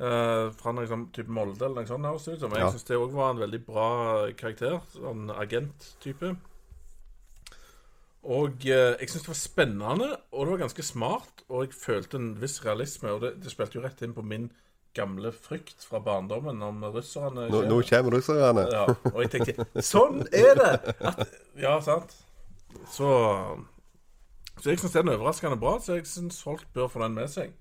eh, 0.00 0.46
fra 0.56 0.72
noe 0.72 0.88
sånn 0.88 1.10
type 1.12 1.28
Molde 1.28 1.60
eller 1.68 1.82
noe 1.84 1.86
sånt, 1.86 2.06
Her, 2.08 2.16
så. 2.18 2.48
Jeg 2.48 2.58
Ja. 2.58 2.70
synes 2.72 2.84
det 2.88 2.96
òg 2.96 3.12
var 3.12 3.30
en 3.34 3.38
veldig 3.44 3.66
bra 3.66 4.32
karakter. 4.32 4.80
Sånn 4.96 5.28
agenttype. 5.30 6.36
Og 8.24 8.66
eh, 8.66 8.96
jeg 8.98 9.08
syns 9.08 9.22
det 9.22 9.28
var 9.28 9.34
spennende, 9.34 10.16
og 10.32 10.46
det 10.46 10.50
var 10.56 10.64
ganske 10.66 10.82
smart. 10.82 11.44
Og 11.48 11.66
jeg 11.66 11.74
følte 11.74 12.16
en 12.16 12.34
viss 12.40 12.64
realisme, 12.64 13.10
og 13.12 13.20
det, 13.20 13.34
det 13.44 13.50
spilte 13.52 13.76
jo 13.78 13.82
rett 13.84 14.02
inn 14.02 14.14
på 14.16 14.24
min 14.24 14.50
gamle 14.94 15.30
frykt 15.32 15.84
fra 15.86 16.00
barndommen 16.02 16.62
om 16.66 16.82
russerne. 16.94 17.46
Nå, 17.50 17.62
nå 17.70 17.80
kommer 17.88 18.16
russerne. 18.18 18.64
Ja, 18.72 18.86
og 19.12 19.20
jeg 19.22 19.30
tenkte 19.36 19.66
Sånn 19.86 20.24
er 20.34 20.54
det! 20.58 20.94
At, 21.00 21.22
ja, 21.60 21.76
sant. 21.84 22.16
Så 22.90 23.08
Så 24.60 24.70
jeg 24.74 24.80
syns 24.82 24.92
den 24.92 25.08
er 25.08 25.16
overraskende 25.16 25.56
bra, 25.60 25.78
så 25.80 25.96
jeg 25.98 26.06
syns 26.10 26.42
folk 26.44 26.66
bør 26.74 26.90
få 26.92 27.00
den 27.04 27.14
med 27.16 27.30
seg. 27.32 27.54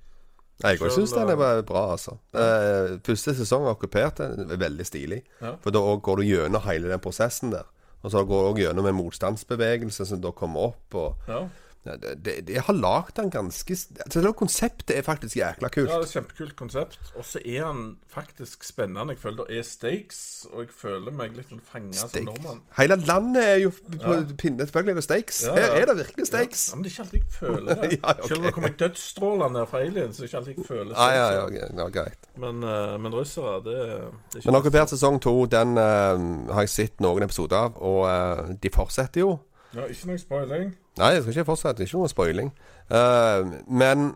Nei, 0.59 0.73
Jeg 0.75 0.91
syns 0.91 1.13
den 1.15 1.29
er 1.31 1.61
bra, 1.63 1.85
altså. 1.93 2.17
Eh, 2.35 2.97
første 3.05 3.31
sesong 3.37 3.63
av 3.63 3.77
Okkupert 3.77 4.19
er 4.25 4.57
veldig 4.59 4.83
stilig. 4.87 5.21
Ja. 5.39 5.53
For 5.63 5.71
da 5.71 5.79
går 5.95 6.19
du 6.19 6.25
gjennom 6.27 6.65
hele 6.65 6.89
den 6.91 6.99
prosessen 6.99 7.53
der. 7.53 7.69
Og 8.03 8.11
så 8.11 8.25
går 8.27 8.43
du 8.43 8.49
òg 8.49 8.59
gjennom 8.65 8.89
en 8.89 8.97
motstandsbevegelse 8.97 10.05
som 10.09 10.19
da 10.23 10.33
kommer 10.35 10.73
opp. 10.73 10.95
Og 10.99 11.29
Ja. 11.31 11.45
De, 11.85 12.41
de, 12.43 12.57
har 12.59 12.75
lagd 12.75 13.15
den 13.15 13.29
ganske 13.31 13.73
altså, 14.03 14.19
det 14.21 14.33
Konseptet 14.35 14.97
er 14.97 15.01
faktisk 15.01 15.37
jækla 15.39 15.69
kult. 15.71 15.87
Ja, 15.87 15.95
det 15.95 16.03
er 16.03 16.07
et 16.09 16.15
kjempekult 16.17 16.55
konsept. 16.59 16.99
Og 17.15 17.25
så 17.25 17.39
er 17.45 17.65
han 17.65 17.97
faktisk 18.11 18.63
spennende. 18.67 19.15
Jeg 19.15 19.21
føler 19.21 19.47
det 19.47 19.57
er 19.57 19.63
stakes, 19.63 20.19
og 20.51 20.65
jeg 20.65 20.73
føler 20.75 21.15
meg 21.15 21.37
litt 21.37 21.49
sånn 21.49 21.63
fanga 21.63 21.95
som 21.95 22.27
nordmann. 22.27 22.61
Hele 22.77 22.99
landet 23.07 23.47
er 23.47 23.57
jo 23.63 23.71
på 23.71 24.17
pinne. 24.41 24.67
Selvfølgelig 24.67 24.91
er 24.91 24.99
det 24.99 25.05
steaks. 25.07 25.41
Ja, 25.47 25.55
Her 25.55 25.79
er 25.81 25.89
det 25.91 25.97
virkelig 26.03 26.27
stakes. 26.27 26.67
Ja, 26.69 26.75
men 26.75 26.85
det 26.85 26.91
er 26.91 26.95
ikke 26.95 27.05
alltid 27.07 27.19
jeg 27.19 27.33
føler 27.39 27.69
det. 27.69 27.89
Ja, 27.99 28.11
okay. 28.11 28.27
Selv 28.27 28.39
om 28.39 28.45
det 28.45 28.53
kommer 28.53 28.75
dødsstråler 28.79 29.49
ned 29.55 29.65
fra 29.71 29.79
aliens, 29.83 30.17
så 30.17 30.23
er 30.23 30.27
ikke 30.27 30.37
alltid 30.37 30.57
jeg 30.57 30.67
føler 30.67 30.93
Ja, 30.95 31.09
ja, 31.15 31.27
ja, 31.33 31.45
okay. 31.45 31.67
ja, 31.79 31.89
greit. 31.95 32.29
Men, 32.39 32.63
eh, 32.63 32.95
men 32.99 33.15
russere, 33.15 33.55
det, 33.65 33.75
det 33.75 34.35
er 34.35 34.41
ikke 34.41 34.51
Men 34.51 34.59
Okkupert 34.59 34.93
sesong 34.93 35.19
to, 35.23 35.33
den 35.45 35.77
uh, 35.77 36.53
har 36.53 36.67
jeg 36.67 36.75
sett 36.75 37.03
noen 37.03 37.25
episoder 37.25 37.69
av, 37.69 37.79
og 37.79 38.03
uh, 38.07 38.51
de 38.63 38.71
fortsetter 38.73 39.23
jo. 39.23 39.37
Ja, 39.75 39.85
ikke 39.85 40.09
noe 40.09 40.17
spoiling. 40.17 40.71
Nei, 40.97 41.11
jeg 41.13 41.21
skal 41.23 41.35
ikke 41.35 41.49
fortsette. 41.51 41.85
Ikke 41.85 41.99
noe 41.99 42.09
spoiling. 42.09 42.51
Uh, 42.89 43.59
men 43.67 44.11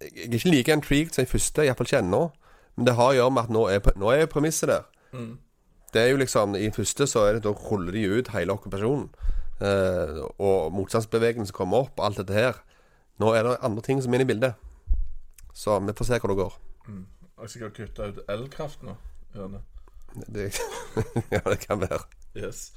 jeg 0.00 0.26
er 0.26 0.34
ikke 0.40 0.50
like 0.52 0.72
intrigued 0.72 1.14
som 1.14 1.22
jeg 1.22 1.30
første, 1.30 1.64
iallfall 1.64 1.88
ikke 1.88 2.02
ennå. 2.02 2.22
Men 2.76 2.88
det 2.88 2.96
har 2.98 3.12
å 3.12 3.16
gjøre 3.16 3.32
med 3.32 3.46
at 3.46 3.54
nå 3.54 3.62
er, 3.72 3.92
nå 3.96 4.12
er 4.12 4.26
premisset 4.30 4.68
der. 4.68 4.88
Det 5.94 6.02
er 6.02 6.10
jo 6.10 6.18
liksom 6.20 6.56
I 6.58 6.68
første 6.74 7.06
så 7.08 7.22
er 7.24 7.38
det 7.38 7.44
da 7.46 7.54
ruller 7.56 7.94
de 7.94 8.02
ut 8.18 8.28
hele 8.34 8.52
okkupasjonen. 8.52 9.06
Eh, 9.64 10.18
og 10.44 10.72
motstandsbevegelsen 10.76 11.56
kommer 11.56 11.86
opp, 11.86 12.00
alt 12.04 12.20
dette 12.20 12.36
her. 12.36 12.58
Nå 13.22 13.32
er 13.32 13.46
det 13.46 13.56
andre 13.64 13.84
ting 13.86 14.02
som 14.04 14.12
er 14.12 14.20
inne 14.20 14.26
i 14.26 14.32
bildet. 14.34 14.58
Så 15.56 15.78
vi 15.80 15.94
får 15.96 16.10
se 16.10 16.18
hvor 16.20 16.34
det 16.34 16.42
går. 16.42 16.58
Jeg 17.40 17.50
skal 17.52 17.72
kutte 17.72 18.10
ut 18.10 18.20
elkraft 18.32 18.84
nå. 18.84 18.96
Gjerne. 19.36 19.62
Det, 20.32 20.50
ja, 21.34 21.40
det 21.44 21.58
kan 21.64 21.80
være. 21.80 22.04
Yes. 22.36 22.74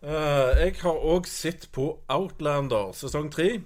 Eh, 0.00 0.50
jeg 0.64 0.76
har 0.80 1.02
òg 1.12 1.26
sett 1.28 1.68
på 1.76 1.90
Outlander 2.08 2.94
sesong 2.96 3.28
tre. 3.32 3.60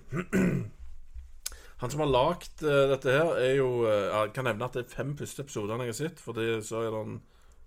Han 1.83 1.91
som 1.93 2.01
har 2.01 2.11
lagd 2.11 2.63
uh, 2.65 2.89
dette 2.95 3.13
her, 3.13 3.35
er 3.37 3.57
jo 3.59 3.83
uh, 3.83 3.91
Jeg 4.15 4.31
kan 4.33 4.47
nevne 4.47 4.65
at 4.65 4.77
det 4.77 4.85
er 4.85 4.95
fem 4.95 5.11
første 5.19 5.43
episodene 5.45 5.85
jeg 5.85 5.93
har 5.93 5.99
sett, 5.99 6.23
for 6.23 6.39
så 6.65 6.81
er 6.81 6.95
det 6.95 7.01
en 7.03 7.19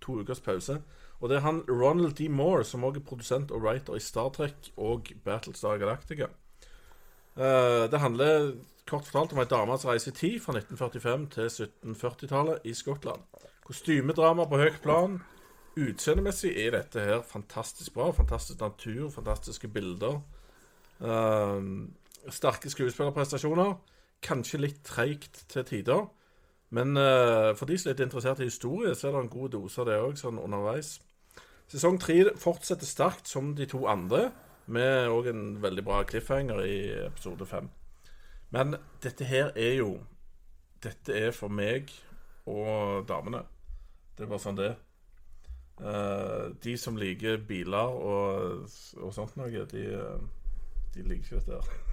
to 0.01 0.15
ukers 0.23 0.41
pause. 0.41 0.79
Og 1.19 1.29
det 1.29 1.37
er 1.37 1.45
han 1.45 1.63
Ronald 1.69 2.15
D. 2.17 2.29
Moore, 2.29 2.63
som 2.65 2.83
også 2.83 3.01
er 3.01 3.05
produsent 3.05 3.51
og 3.51 3.61
writer 3.61 3.97
i 3.97 4.03
Star 4.03 4.29
Trek 4.33 4.71
og 4.77 5.11
Battlestar 5.25 5.77
Galactica. 5.81 6.29
Eh, 7.37 7.85
det 7.91 8.01
handler 8.01 8.51
kort 8.89 9.05
fortalt 9.05 9.33
om 9.33 9.41
ei 9.41 9.49
dame 9.49 9.77
som 9.77 9.91
reiser 9.91 10.13
i 10.13 10.17
tid 10.17 10.37
fra 10.41 10.55
1945 10.57 11.25
til 11.33 11.49
1740-tallet 11.49 12.69
i 12.69 12.73
Skottland. 12.77 13.25
Kostymedrama 13.65 14.45
på 14.49 14.61
høyt 14.61 14.79
plan. 14.81 15.19
Utseendemessig 15.77 16.55
er 16.57 16.73
dette 16.73 17.03
her 17.05 17.21
fantastisk 17.21 17.93
bra. 17.93 18.09
Fantastisk 18.15 18.59
natur, 18.61 19.09
fantastiske 19.13 19.69
bilder. 19.69 20.21
Um, 20.99 21.93
sterke 22.33 22.71
skuespillerprestasjoner. 22.73 23.75
Kanskje 24.25 24.61
litt 24.63 24.79
treigt 24.87 25.43
til 25.51 25.65
tider. 25.67 26.07
Men 26.73 26.97
uh, 26.97 27.53
for 27.55 27.69
de 27.69 27.77
som 27.77 27.91
er 27.91 27.93
litt 27.93 28.07
interessert 28.07 28.41
i 28.41 28.49
historie, 28.49 28.95
så 28.95 29.07
er 29.07 29.15
det 29.15 29.21
en 29.27 29.35
god 29.35 29.53
dose 29.53 29.83
av 29.83 29.87
det 29.87 29.99
òg, 30.01 30.17
sånn 30.19 30.41
underveis. 30.41 30.95
Sesong 31.69 31.99
tre 32.01 32.23
fortsetter 32.39 32.89
sterkt 32.89 33.29
som 33.29 33.53
de 33.55 33.67
to 33.69 33.85
andre, 33.91 34.31
med 34.67 35.07
òg 35.13 35.29
en 35.31 35.45
veldig 35.63 35.83
bra 35.85 36.01
cliffhanger 36.07 36.63
i 36.65 36.79
episode 37.05 37.45
fem. 37.47 37.69
Men 38.51 38.75
dette 39.03 39.27
her 39.27 39.53
er 39.55 39.77
jo 39.83 39.97
Dette 40.83 41.15
er 41.17 41.31
for 41.33 41.49
meg 41.49 41.89
og 42.45 43.07
damene. 43.09 43.39
Det 44.13 44.27
er 44.27 44.29
bare 44.29 44.43
sånn 44.43 44.59
det 44.59 44.67
er. 44.67 44.75
Eh, 45.77 46.45
de 46.63 46.77
som 46.77 46.97
liker 46.97 47.37
biler 47.47 47.97
og, 48.01 48.63
og 48.97 49.11
sånt 49.13 49.35
noe, 49.37 49.65
de, 49.69 49.83
eh, 49.93 50.55
de 50.95 51.05
liker 51.05 51.37
ikke 51.37 51.43
dette 51.43 51.59
her. 51.59 51.83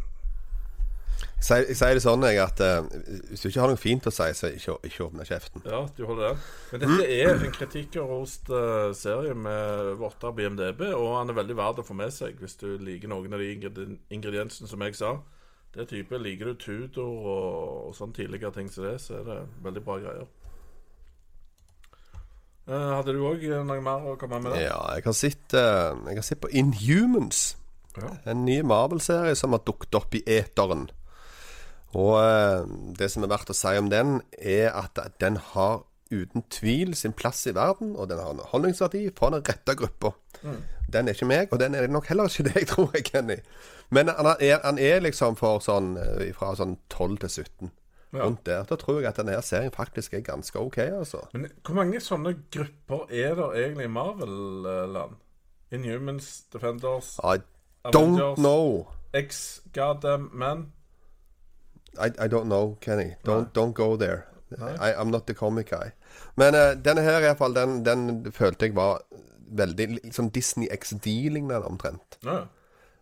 Jeg 1.15 1.45
sier, 1.45 1.67
jeg 1.69 1.77
sier 1.77 1.99
det 1.99 2.03
sånn 2.03 2.25
jeg, 2.25 2.39
at 2.41 2.61
uh, 2.65 2.87
hvis 3.29 3.43
du 3.43 3.51
ikke 3.51 3.61
har 3.61 3.71
noe 3.71 3.79
fint 3.79 4.07
å 4.09 4.13
si, 4.13 4.27
så 4.35 4.49
ikke, 4.49 4.75
ikke 4.89 5.05
åpne 5.05 5.27
kjeften. 5.29 5.63
Ja, 5.69 5.83
du 5.95 6.01
holder 6.09 6.33
den. 6.33 6.41
Men 6.73 6.83
dette 6.83 7.09
er 7.13 7.31
en 7.35 7.53
kritikkrost 7.55 8.49
uh, 8.49 8.89
serie 8.97 9.37
med 9.37 9.93
vårt 10.01 10.25
av 10.25 10.41
IMDb, 10.41 10.87
og 10.97 11.11
han 11.19 11.31
er 11.31 11.37
veldig 11.37 11.57
verd 11.61 11.83
å 11.83 11.87
få 11.87 11.97
med 12.01 12.15
seg 12.17 12.41
hvis 12.41 12.57
du 12.65 12.67
liker 12.81 13.13
noen 13.13 13.37
av 13.37 13.45
de 13.45 13.85
ingrediensene 14.17 14.71
som 14.71 14.87
jeg 14.89 14.97
sa. 14.99 15.13
Det 15.77 15.87
type 15.91 16.19
Liker 16.23 16.51
du 16.51 16.59
Tudor 16.65 17.29
og, 17.29 17.61
og 17.91 17.95
sånn 17.99 18.17
tidligere 18.17 18.55
ting 18.57 18.73
som 18.73 18.89
det, 18.89 18.97
så 19.05 19.21
er 19.21 19.29
det 19.29 19.39
veldig 19.69 19.85
bra 19.85 20.01
greier. 20.01 20.27
Eh, 22.65 22.91
hadde 22.97 23.13
du 23.13 23.21
òg 23.29 23.45
noe 23.69 23.81
mer 23.85 24.07
å 24.09 24.17
komme 24.21 24.41
med 24.41 24.55
der? 24.55 24.69
Ja, 24.71 24.81
jeg 24.97 25.05
har 25.05 25.17
sett, 25.17 25.55
eh, 25.55 25.93
jeg 26.09 26.21
har 26.21 26.27
sett 26.27 26.41
på 26.41 26.49
Inhumans. 26.49 27.57
Ja. 27.97 28.17
En 28.27 28.45
ny 28.45 28.63
Marvel-serie 28.63 29.37
som 29.37 29.53
har 29.53 29.63
dukket 29.67 29.95
opp 29.95 30.15
i 30.15 30.23
eteren. 30.27 30.89
Og 31.95 32.15
eh, 32.19 32.65
det 32.99 33.11
som 33.13 33.23
er 33.23 33.31
verdt 33.31 33.53
å 33.53 33.57
si 33.57 33.75
om 33.79 33.91
den, 33.93 34.23
er 34.41 34.73
at 34.73 34.99
den 35.21 35.37
har 35.53 35.85
uten 36.15 36.45
tvil 36.51 36.95
sin 36.97 37.13
plass 37.13 37.47
i 37.47 37.55
verden, 37.55 37.95
og 37.97 38.09
den 38.09 38.19
har 38.19 38.33
en 38.33 38.43
holdningsverdi 38.51 39.07
for 39.17 39.35
den 39.35 39.45
rette 39.47 39.77
gruppa. 39.79 40.15
Den 40.93 41.09
er 41.09 41.17
ikke 41.17 41.29
meg, 41.29 41.53
og 41.53 41.61
den 41.61 41.75
er 41.75 41.89
nok 41.89 42.09
heller 42.11 42.29
ikke 42.29 42.49
deg, 42.49 42.67
tror 42.71 42.91
jeg, 42.95 43.07
Kenny. 43.11 43.39
Men 43.91 44.09
han 44.09 44.35
er, 44.41 44.61
han 44.65 44.79
er 44.79 45.05
liksom 45.05 45.37
for 45.37 45.63
sånn 45.65 45.95
eh, 46.01 46.31
fra 46.37 46.55
sånn 46.59 46.79
12 46.89 47.19
til 47.25 47.35
17. 47.45 47.73
Rundt 48.23 48.47
der. 48.47 48.63
Da 48.65 48.77
tror 48.77 49.01
jeg 49.01 49.09
at 49.09 49.17
denne 49.17 49.43
serien 49.43 49.73
faktisk 49.75 50.15
er 50.15 50.21
ganske 50.21 50.59
OK, 50.61 50.79
altså. 50.79 51.25
Men 51.33 51.49
hvor 51.67 51.75
mange 51.75 52.01
sånne 52.01 52.35
grupper 52.55 53.07
er 53.11 53.35
det 53.35 53.49
egentlig 53.65 53.85
i 53.89 53.93
Marvel-land? 53.95 55.17
Inhumans, 55.75 56.45
Defenders, 56.53 57.19
I 57.19 57.41
don't 57.91 58.15
Avengers. 58.21 58.39
know. 58.39 58.87
X-Goddamn 59.15 60.31
Man? 60.33 60.73
I, 61.99 62.07
I 62.25 62.29
don't 62.29 62.45
know, 62.47 62.77
Kenny. 62.81 63.15
Don't, 63.25 63.53
don't 63.55 63.73
go 63.75 63.97
there. 63.97 64.27
I, 64.81 64.93
I'm 64.93 65.11
not 65.11 65.27
the 65.27 65.35
comic 65.35 65.71
guy. 65.71 65.91
Men 66.37 66.55
uh, 66.55 66.75
denne 66.85 67.03
her 67.03 67.19
i 67.19 67.21
hvert 67.21 67.39
fall, 67.39 67.55
den, 67.55 67.85
den 67.87 68.33
følte 68.33 68.67
jeg 68.69 68.77
var 68.77 69.01
veldig 69.55 70.13
sånn 70.15 70.31
Disney 70.35 70.69
XD-lignende 70.75 71.65
omtrent. 71.67 72.19
Ja. 72.25 72.45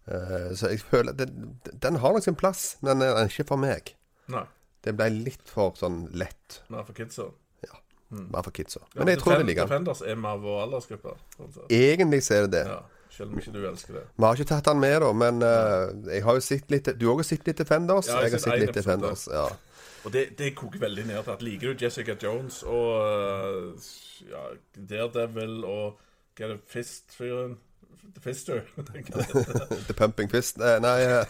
Uh, 0.08 0.52
så 0.56 0.72
jeg 0.72 0.80
føler 0.80 1.12
den, 1.12 1.58
den 1.82 1.96
har 2.02 2.12
nok 2.16 2.24
sin 2.24 2.36
plass, 2.36 2.76
men 2.80 3.00
den 3.00 3.12
er 3.12 3.28
ikke 3.28 3.44
for 3.48 3.60
meg. 3.60 3.94
Nei. 4.32 4.44
Det 4.82 4.94
ble 4.98 5.08
litt 5.14 5.50
for 5.50 5.76
sånn 5.78 6.04
lett. 6.18 6.60
Mer 6.72 6.86
for 6.88 6.96
kidsa. 6.96 7.28
Ja. 7.62 7.78
Bare 8.10 8.42
for 8.48 8.54
kidsa. 8.56 8.82
Ja, 8.92 9.04
Men 9.04 9.12
jeg 9.14 9.22
tror 9.22 9.38
det 9.38 9.46
ligger 9.46 9.64
an. 9.64 9.70
Defenders 9.70 10.02
er 10.02 10.18
mer 10.20 10.40
vår 10.42 10.64
aldersgruppe. 10.66 11.14
sånn. 11.38 11.68
Egentlig 11.70 12.22
så 12.26 12.34
er 12.40 12.48
det 12.48 12.52
det. 12.56 12.64
Ja, 12.72 13.08
selv 13.14 13.32
om 13.32 13.42
ikke 13.42 13.54
du 13.54 13.60
elsker 13.68 13.98
det. 14.00 14.04
Vi 14.16 14.26
har 14.26 14.40
ikke 14.40 14.48
tatt 14.50 14.70
den 14.70 14.82
med, 14.82 14.96
da, 15.04 15.12
men 15.24 15.42
uh, 15.46 16.10
jeg 16.10 16.26
har 16.26 16.38
jo 16.38 16.44
sett 16.44 16.72
litt 16.74 16.90
Du 16.98 17.06
har 17.06 17.14
også 17.14 17.36
sett 17.36 17.46
litt 17.46 17.62
Defenders? 17.62 18.10
Ja, 18.10 18.20
jeg 18.24 18.32
jeg 18.32 18.38
har 18.38 18.44
sett 18.46 18.62
litt. 18.64 18.74
Defenders. 18.74 19.26
Ja. 19.32 19.48
Og 20.02 20.14
det, 20.14 20.24
det 20.38 20.54
koker 20.58 20.82
veldig 20.82 21.04
ned 21.06 21.20
til 21.22 21.32
at 21.36 21.42
liker 21.46 21.72
du 21.72 21.84
Jessica 21.84 22.16
Jones 22.18 22.62
og 22.66 22.88
uh, 23.06 23.90
ja, 24.26 24.48
Daredevil 24.74 25.60
og 25.62 26.00
Hva 26.34 26.48
er 26.48 26.56
det 26.56 26.62
Fist-fyren? 26.72 27.58
The 28.14 28.20
Fister? 28.20 28.62
The 29.88 29.94
Pumping 29.96 30.30
Fist 30.30 30.58
Nei, 30.58 30.78
Nei, 30.82 30.98
eh, 31.02 31.24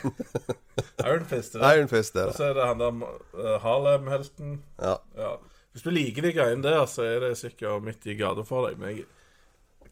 Iron 1.06 1.24
Fist. 1.24 1.54
det? 1.54 1.62
Iron 1.76 1.88
Fist 1.88 2.16
Og 2.16 2.34
så 2.36 2.50
er 2.50 2.58
det 2.58 2.66
han 2.66 2.82
der 2.82 3.02
uh, 3.02 3.56
Harlem-helten. 3.62 4.60
Ja. 4.80 4.96
Ja. 5.16 5.32
Hvis 5.72 5.82
du 5.86 5.90
liker 5.90 6.22
de 6.22 6.34
greiene 6.36 6.62
der, 6.64 6.84
så 6.86 7.04
er 7.08 7.20
det 7.24 7.36
sikkert 7.40 7.84
midt 7.84 8.06
i 8.06 8.16
gata 8.18 8.44
for 8.44 8.68
deg. 8.68 8.80
Men 8.80 8.96
jeg 8.96 9.06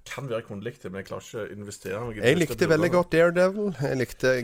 kan 0.08 0.28
være 0.28 0.44
kunne 0.48 0.64
likt 0.64 0.82
det, 0.84 0.90
men 0.92 1.00
jeg 1.00 1.08
klarer 1.08 1.24
ikke 1.24 1.44
å 1.44 1.54
investere 1.54 2.00
meg 2.04 2.20
Jeg 2.20 2.40
likte 2.40 2.68
veldig 2.68 2.90
godt 2.92 3.12
Daredevil. 3.14 3.72
Jeg 3.80 4.00
likte 4.00 4.34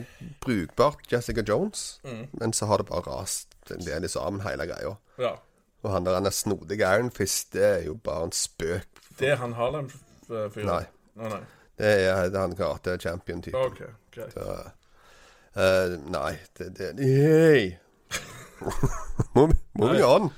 brukbart 0.44 1.04
Jessica 1.12 1.44
Jones. 1.46 1.98
Mm. 2.06 2.24
Men 2.40 2.56
så 2.56 2.70
har 2.70 2.80
det 2.80 2.88
bare 2.88 3.04
rast 3.08 3.52
en 3.72 3.84
del 3.84 4.06
i 4.06 4.12
sammen, 4.12 4.44
hele 4.46 4.68
greia. 4.68 4.94
Ja. 5.20 5.34
Og 5.84 5.92
han 5.92 6.06
der 6.06 6.16
han 6.18 6.26
er 6.26 6.34
snodige 6.34 6.88
Iron 6.88 7.12
Fist, 7.14 7.52
det 7.52 7.64
er 7.64 7.82
jo 7.86 7.98
bare 8.00 8.30
en 8.30 8.34
spøk. 8.34 8.88
Det 9.20 9.34
er 9.34 9.40
han 9.42 9.56
Harlem-fyren? 9.56 10.66
Nei. 10.66 10.84
Oh, 11.16 11.28
nei. 11.32 11.44
Det 11.76 11.92
er, 12.06 12.28
det 12.32 12.38
er 12.38 12.40
han 12.40 12.56
karate-champion-typen. 12.56 13.60
OK, 13.60 13.82
greit. 14.14 14.36
uh, 14.36 15.96
nei, 16.08 16.32
det, 16.56 16.70
det! 16.96 17.78
Move 19.36 19.52
moving 19.72 20.04
on. 20.04 20.30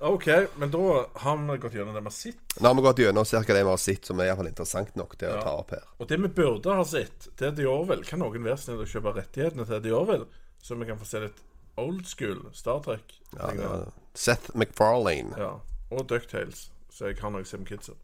OK, 0.00 0.28
men 0.56 0.70
da 0.70 1.06
har 1.14 1.36
vi 1.36 1.58
gått 1.58 1.74
gjennom 1.74 1.94
det 1.94 2.00
vi 2.00 2.06
har 2.06 2.14
sett. 2.14 2.56
Nå 2.60 2.68
har 2.68 2.74
vi 2.74 2.82
gått 2.82 2.98
gjennom 2.98 3.24
ca. 3.24 3.42
det 3.48 3.62
vi 3.64 3.70
har 3.70 3.76
sett, 3.80 4.04
som 4.04 4.20
er 4.20 4.24
i 4.24 4.28
hvert 4.28 4.42
fall 4.42 4.50
interessant 4.50 4.96
nok 5.00 5.16
til 5.18 5.32
å 5.32 5.42
ta 5.42 5.54
opp 5.56 5.72
her. 5.74 5.84
Og 5.98 6.10
det 6.10 6.20
vi 6.20 6.30
burde 6.38 6.78
ha 6.78 6.84
sett, 6.86 7.28
det 7.40 7.50
er 7.50 7.54
The 7.56 7.68
Orville. 7.70 8.04
Kan 8.06 8.22
noen 8.22 8.44
være 8.44 8.60
snill 8.60 8.84
og 8.84 8.90
kjøpe 8.92 9.16
rettighetene 9.16 9.66
til 9.66 9.82
The 9.82 9.94
Orville, 9.96 10.28
så 10.62 10.78
vi 10.78 10.88
kan 10.90 11.00
få 11.00 11.08
se 11.08 11.24
litt 11.26 11.42
old 11.80 12.06
school 12.08 12.44
Star 12.56 12.82
Trek? 12.84 13.18
Ja, 13.34 13.86
Seth 14.14 14.54
MacFarlane. 14.54 15.34
Ja, 15.40 15.54
og 15.90 16.08
Ducktales, 16.10 16.68
så 16.92 17.10
jeg 17.10 17.18
har 17.22 17.32
noe 17.32 17.48
som 17.48 17.64
kidsa. 17.66 17.96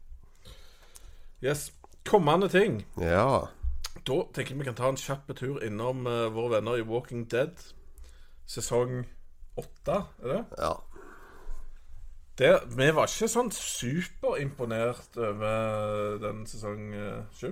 Yes. 1.43 1.73
Kommende 2.05 2.47
ting. 2.47 2.85
Ja. 2.97 3.49
Da 4.07 4.15
tenker 4.33 4.53
jeg 4.53 4.59
vi 4.59 4.67
kan 4.67 4.77
ta 4.77 4.87
en 4.91 4.99
kjapp 4.99 5.27
tur 5.35 5.59
innom 5.63 6.05
uh, 6.07 6.29
våre 6.31 6.55
venner 6.55 6.79
i 6.79 6.85
Walking 6.87 7.25
Dead. 7.31 7.59
Sesong 8.47 9.03
åtte, 9.59 9.97
er 10.23 10.31
det? 10.31 10.39
ja. 10.57 10.71
det? 12.39 12.53
Vi 12.77 12.87
var 12.95 13.11
ikke 13.11 13.29
sånn 13.31 13.51
superimponert 13.55 15.19
over 15.19 16.17
den 16.23 16.45
sesong 16.47 16.89
sju. 17.35 17.51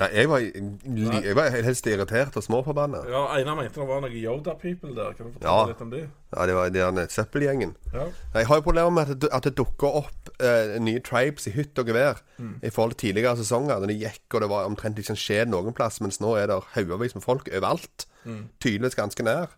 Nei, 0.00 0.08
jeg 0.12 0.28
var, 0.28 0.40
jeg 0.42 1.34
var 1.38 1.52
helst 1.62 1.86
irritert 1.86 2.34
og 2.36 2.42
småforbanna. 2.42 3.04
Ja, 3.08 3.20
Einar 3.36 3.54
mente 3.54 3.78
det 3.80 3.86
var 3.88 4.00
noen 4.02 4.16
Yoda-people 4.18 4.90
der. 4.96 5.12
Kan 5.14 5.28
du 5.28 5.32
fortelle 5.36 5.52
Ja. 5.52 5.66
litt 5.70 5.80
om 5.84 5.90
de? 5.92 6.00
Ja, 6.34 6.46
det 6.50 6.54
var 6.56 6.70
den 6.74 6.98
søppelgjengen. 7.08 7.74
Ja. 7.94 8.08
Jeg 8.34 8.46
har 8.50 8.56
jo 8.58 8.64
problemer 8.66 8.90
med 8.90 9.10
at 9.14 9.20
det, 9.22 9.30
at 9.32 9.44
det 9.46 9.54
dukker 9.56 9.94
opp 10.02 10.32
eh, 10.42 10.74
nye 10.82 11.00
tribes 11.00 11.46
i 11.46 11.50
hytt 11.54 11.78
og 11.78 11.86
gevær 11.86 12.18
Mm. 12.38 12.58
i 12.62 12.68
forhold 12.70 12.92
til 12.98 13.14
tidligere 13.14 13.36
sesonger, 13.38 13.78
da 13.80 13.86
det 13.86 13.96
gikk 14.00 14.34
og 14.34 14.40
det 14.42 14.50
var 14.50 14.66
omtrent 14.66 14.98
ikke 14.98 15.16
skjedd 15.16 15.48
noen 15.48 15.72
plass, 15.72 16.00
mens 16.00 16.18
nå 16.20 16.34
er 16.36 16.46
det 16.50 16.58
haugevis 16.74 17.14
med 17.14 17.22
folk 17.24 17.48
overalt. 17.48 18.06
Mm. 18.26 18.48
Tydeligvis 18.60 18.94
ganske 18.98 19.22
nær. 19.22 19.54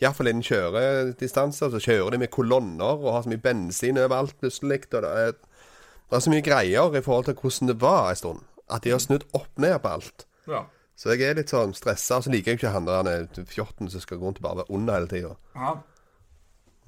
Iallfall 0.00 0.28
innen 0.28 0.42
kjøredistanser, 0.46 1.70
så 1.72 1.80
kjører 1.82 2.10
de 2.14 2.18
med 2.18 2.30
kolonner 2.30 3.00
og 3.00 3.12
har 3.14 3.22
så 3.24 3.32
mye 3.32 3.42
bensin 3.42 3.98
overalt 3.98 4.36
plutselig. 4.40 4.84
Og 4.94 5.02
det 5.02 5.10
er, 5.10 5.32
det 5.32 6.16
er 6.16 6.20
så 6.24 6.30
mye 6.32 6.42
greier 6.46 6.94
i 6.96 7.02
forhold 7.04 7.24
til 7.28 7.34
hvordan 7.34 7.68
det 7.72 7.80
var 7.80 8.10
en 8.10 8.16
stund, 8.16 8.40
at 8.72 8.84
de 8.84 8.92
har 8.94 9.02
snudd 9.02 9.26
opp 9.36 9.50
ned 9.58 9.78
på 9.82 9.96
alt. 9.98 10.26
ja. 10.50 10.66
Så 11.00 11.14
jeg 11.14 11.30
er 11.30 11.38
litt 11.38 11.48
sånn 11.48 11.70
stressa, 11.72 12.18
og 12.18 12.26
så 12.26 12.30
liker 12.32 12.52
jeg 12.52 12.58
ikke 12.58 12.74
han 12.74 12.84
der 12.84 13.06
er 13.08 13.22
14 13.32 13.88
som 13.88 14.02
skal 14.02 14.18
gå 14.20 14.26
rundt 14.26 14.40
og 14.42 14.44
bare 14.44 14.58
være 14.58 14.74
under 14.76 14.98
hele 14.98 15.08
tida. 15.08 15.30
ja. 15.56 15.70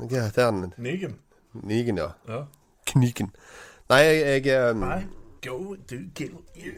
Hva 0.03 0.25
heter 0.27 0.49
han? 0.51 0.75
Nigen. 0.77 1.15
Nigen, 1.63 1.97
ja. 2.01 2.11
Ja. 2.29 2.43
Kniken. 2.91 3.31
Nei, 3.89 4.01
jeg, 4.03 4.45
jeg 4.47 4.71
um, 4.73 4.85
Nei. 4.85 5.01
go 5.45 5.77
to 5.89 5.99
kill 6.15 6.37
you. 6.57 6.73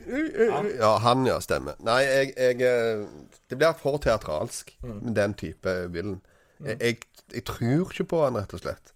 Ja, 0.78 0.96
han, 1.02 1.26
ja, 1.26 1.40
stemmer. 1.40 1.78
Nei, 1.84 2.00
jeg, 2.02 2.32
jeg 2.36 2.62
eh, 2.68 3.04
Det 3.50 3.58
blir 3.58 3.74
for 3.80 3.98
teatralsk 4.02 4.74
med 4.82 5.14
den 5.18 5.34
type 5.34 5.74
villen. 5.94 6.20
Jeg, 6.60 6.78
jeg, 6.80 6.98
jeg 7.34 7.44
tror 7.50 7.90
ikke 7.90 8.08
på 8.14 8.24
han, 8.24 8.38
rett 8.38 8.54
og 8.54 8.62
slett. 8.62 8.93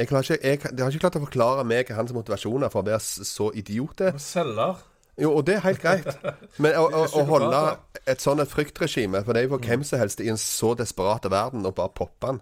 Jeg, 0.00 0.08
ikke, 0.08 0.38
jeg, 0.40 0.60
jeg 0.64 0.80
har 0.80 0.94
ikke 0.94 1.02
klart 1.02 1.16
å 1.18 1.26
forklare 1.26 1.64
meg 1.68 1.90
hans 1.92 2.14
motivasjoner 2.16 2.72
for 2.72 2.80
å 2.80 2.88
være 2.88 3.00
så 3.28 3.50
idiot. 3.60 4.00
Selger. 4.16 4.78
Jo, 5.20 5.34
og 5.36 5.44
det 5.44 5.58
er 5.58 5.64
helt 5.66 5.82
greit. 5.82 6.08
Men 6.56 6.78
å, 6.80 6.86
å, 7.02 7.02
å 7.20 7.24
holde 7.28 7.60
et 8.08 8.22
sånt 8.22 8.40
fryktregime 8.48 9.20
For 9.26 9.36
det 9.36 9.42
er 9.42 9.48
jo 9.48 9.56
for 9.58 9.66
hvem 9.66 9.84
som 9.84 10.00
helst 10.00 10.22
i 10.24 10.30
en 10.32 10.40
så 10.40 10.72
desperat 10.78 11.28
verden 11.28 11.68
å 11.68 11.74
bare 11.76 11.92
poppe 11.92 12.30
den. 12.30 12.40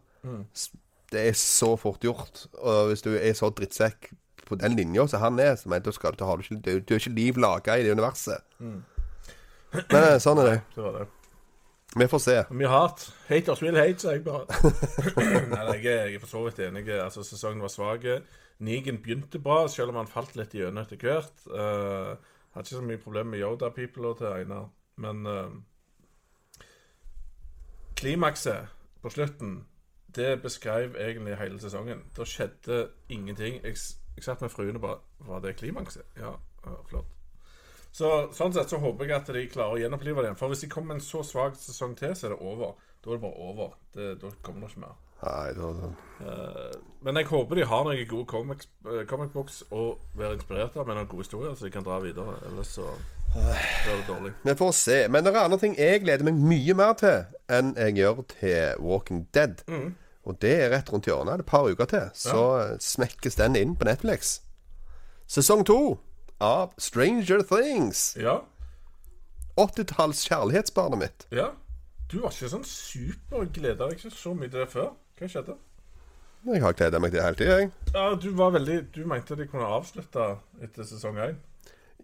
Det 1.11 1.27
er 1.33 1.37
så 1.41 1.73
fort 1.81 2.05
gjort. 2.07 2.47
Og 2.61 2.93
hvis 2.93 3.03
du 3.03 3.11
er 3.17 3.35
så 3.35 3.51
drittsekk 3.51 4.13
på 4.49 4.57
den 4.61 4.79
linja 4.79 5.09
som 5.11 5.25
han 5.25 5.43
er, 5.43 5.57
så 5.59 5.73
jeg, 5.73 5.85
da 5.85 5.93
skal 5.93 6.15
du, 6.17 6.25
har 6.25 6.39
du, 6.39 6.47
ikke, 6.47 6.63
du, 6.63 6.73
du 6.79 6.95
er 6.95 7.03
ikke 7.03 7.17
liv 7.17 7.43
laga 7.43 7.77
i 7.77 7.85
det 7.85 7.99
universet. 7.99 8.47
Men 9.75 10.03
eh, 10.05 10.19
sånn 10.23 10.41
er 10.45 10.53
det. 10.53 10.59
Det 10.77 10.85
var 10.85 11.01
det. 11.01 11.09
Vi 11.97 12.07
får 12.09 12.19
se. 12.21 12.35
Mye 12.53 12.69
hat. 12.69 13.07
Haters 13.29 13.63
will 13.65 13.77
hate, 13.81 13.99
sier 14.03 14.19
jeg 14.19 14.25
bare. 14.25 14.45
Nei, 15.17 15.79
jeg, 15.79 15.87
er- 15.87 16.11
jeg 16.11 16.19
er 16.19 16.21
for 16.21 16.29
så 16.35 16.43
vidt 16.45 16.59
enig. 16.67 16.85
Altså, 17.01 17.23
Sesongen 17.25 17.63
var 17.65 17.73
svak. 17.73 18.05
Nigen 18.61 18.99
begynte 19.03 19.39
bra, 19.41 19.63
selv 19.73 19.95
om 19.95 19.97
han 20.03 20.11
falt 20.11 20.37
litt 20.37 20.53
gjennom 20.55 20.83
etter 20.85 21.01
hvert. 21.01 21.47
Uh, 21.49 22.13
hadde 22.53 22.67
ikke 22.67 22.77
så 22.77 22.85
mye 22.85 23.01
problemer 23.03 23.31
med 23.33 23.41
Yoda-people 23.41 24.13
til 24.19 24.29
Einar. 24.35 24.69
Men 25.01 25.25
uh, 25.27 26.65
klimakset 27.97 28.67
på 29.03 29.11
slutten, 29.11 29.65
det 30.17 30.43
beskrev 30.43 30.97
egentlig 30.99 31.37
hele 31.39 31.61
sesongen. 31.63 32.03
Da 32.17 32.25
skjedde 32.29 32.89
ingenting. 33.09 33.61
Jeg, 33.65 33.77
jeg 34.17 34.25
satt 34.27 34.41
med 34.45 34.51
fruene 34.53 34.81
bare 34.83 34.99
Var 35.29 35.41
det 35.45 35.57
klimakset? 35.61 36.03
Ja, 36.19 36.35
ja, 36.67 36.77
flott. 36.91 37.15
Så 37.99 38.11
Sånn 38.37 38.55
sett 38.55 38.71
så 38.71 38.79
håper 38.79 39.09
jeg 39.09 39.17
at 39.17 39.31
de 39.35 39.49
klarer 39.51 39.75
å 39.75 39.81
gjenopplive 39.81 40.23
det. 40.23 40.37
For 40.39 40.53
hvis 40.53 40.63
de 40.63 40.71
kommer 40.71 40.95
med 40.95 41.01
en 41.01 41.09
så 41.09 41.25
svak 41.27 41.59
sesong 41.59 41.97
til, 41.99 42.15
så 42.15 42.29
er 42.29 42.37
det 42.37 42.41
over. 42.47 42.77
Da 43.03 43.11
er 43.11 43.19
det 43.19 43.25
bare 43.25 43.49
over. 43.51 43.77
Det, 43.95 44.11
da 44.23 44.31
kommer 44.47 44.67
det 44.67 44.73
ikke 44.73 44.85
mer. 44.85 44.97
Nei, 45.19 45.47
det 45.51 45.63
var 45.65 45.79
sånn. 45.81 45.97
Uh, 46.23 46.77
men 47.03 47.19
jeg 47.19 47.27
håper 47.33 47.59
de 47.59 47.67
har 47.67 47.87
noen 47.89 48.11
gode 48.11 48.27
comics, 48.31 48.69
eh, 48.87 49.03
comic 49.11 49.33
books 49.35 49.65
å 49.75 49.89
være 50.19 50.37
inspirert 50.39 50.79
av, 50.79 50.87
med 50.87 50.99
noen 51.01 51.11
gode 51.11 51.27
historier, 51.27 51.57
så 51.59 51.67
de 51.67 51.73
kan 51.75 51.87
dra 51.87 51.99
videre. 52.05 52.37
Ellers 52.47 52.71
så 52.79 52.87
blir 53.35 53.97
det 53.97 54.07
dårlig. 54.07 54.35
Vi 54.47 54.59
får 54.63 54.75
se. 54.79 54.99
Men 55.11 55.27
det 55.27 55.35
er 55.35 55.43
andre 55.43 55.63
ting 55.63 55.75
jeg 55.79 56.05
gleder 56.07 56.27
meg 56.31 56.39
mye 56.39 56.79
mer 56.79 56.95
til 57.03 57.25
enn 57.51 57.75
jeg 57.75 57.99
gjør 57.99 58.23
til 58.31 58.85
Walking 58.85 59.25
Dead. 59.35 59.65
Og 60.29 60.39
det 60.43 60.55
er 60.55 60.71
rett 60.75 60.91
rundt 60.93 61.09
hjørnet. 61.09 61.41
Det 61.41 61.43
er 61.43 61.47
et 61.47 61.51
par 61.51 61.67
uker 61.67 61.91
til. 61.91 62.11
Så 62.15 62.43
ja. 62.61 62.75
smekkes 62.85 63.41
den 63.41 63.59
inn 63.59 63.75
på 63.79 63.89
Netflix. 63.89 64.39
Sesong 65.29 65.67
to 65.67 65.99
av 66.39 66.75
Stranger 66.79 67.43
Things. 67.43 68.17
Ja. 68.21 68.41
80-talls 69.57 70.23
kjærlighetsbarnet 70.29 70.99
mitt. 70.99 71.27
ja. 71.35 71.53
Du 72.09 72.23
var 72.23 72.33
ikke 72.33 72.49
sånn 72.49 72.63
supergleda 72.65 73.85
deg 73.85 73.99
ikke 73.99 74.11
så 74.17 74.31
mye 74.33 74.49
til 74.49 74.63
det 74.63 74.71
før. 74.73 74.95
Hva 75.19 75.27
skjedde? 75.29 75.59
Jeg 76.49 76.63
har 76.63 76.77
gleda 76.79 77.01
meg 77.03 77.13
til 77.13 77.19
det 77.19 77.25
hele 77.27 77.37
tida, 77.37 77.57
jeg. 77.59 77.71
Ja, 77.93 78.05
Du 78.15 78.31
var 78.39 78.55
veldig 78.55 78.77
Du 78.95 79.03
mente 79.05 79.37
de 79.37 79.45
kunne 79.51 79.67
avslutte 79.69 80.29
etter 80.65 80.87
sesong 80.89 81.19
én? 81.21 81.37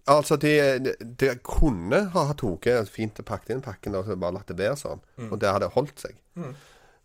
Altså, 0.04 0.37
de, 0.37 0.52
de 1.00 1.30
kunne 1.40 2.02
ha 2.12 2.26
tatt 2.37 2.92
fint 2.92 3.22
og 3.22 3.24
pakket 3.30 3.54
inn 3.54 3.64
pakken 3.64 3.96
og 3.96 4.11
bare 4.20 4.37
latt 4.37 4.50
det 4.52 4.59
være 4.59 4.76
sånn. 4.76 5.00
Og 5.30 5.38
det 5.40 5.48
hadde 5.48 5.72
holdt 5.72 6.04
seg. 6.04 6.18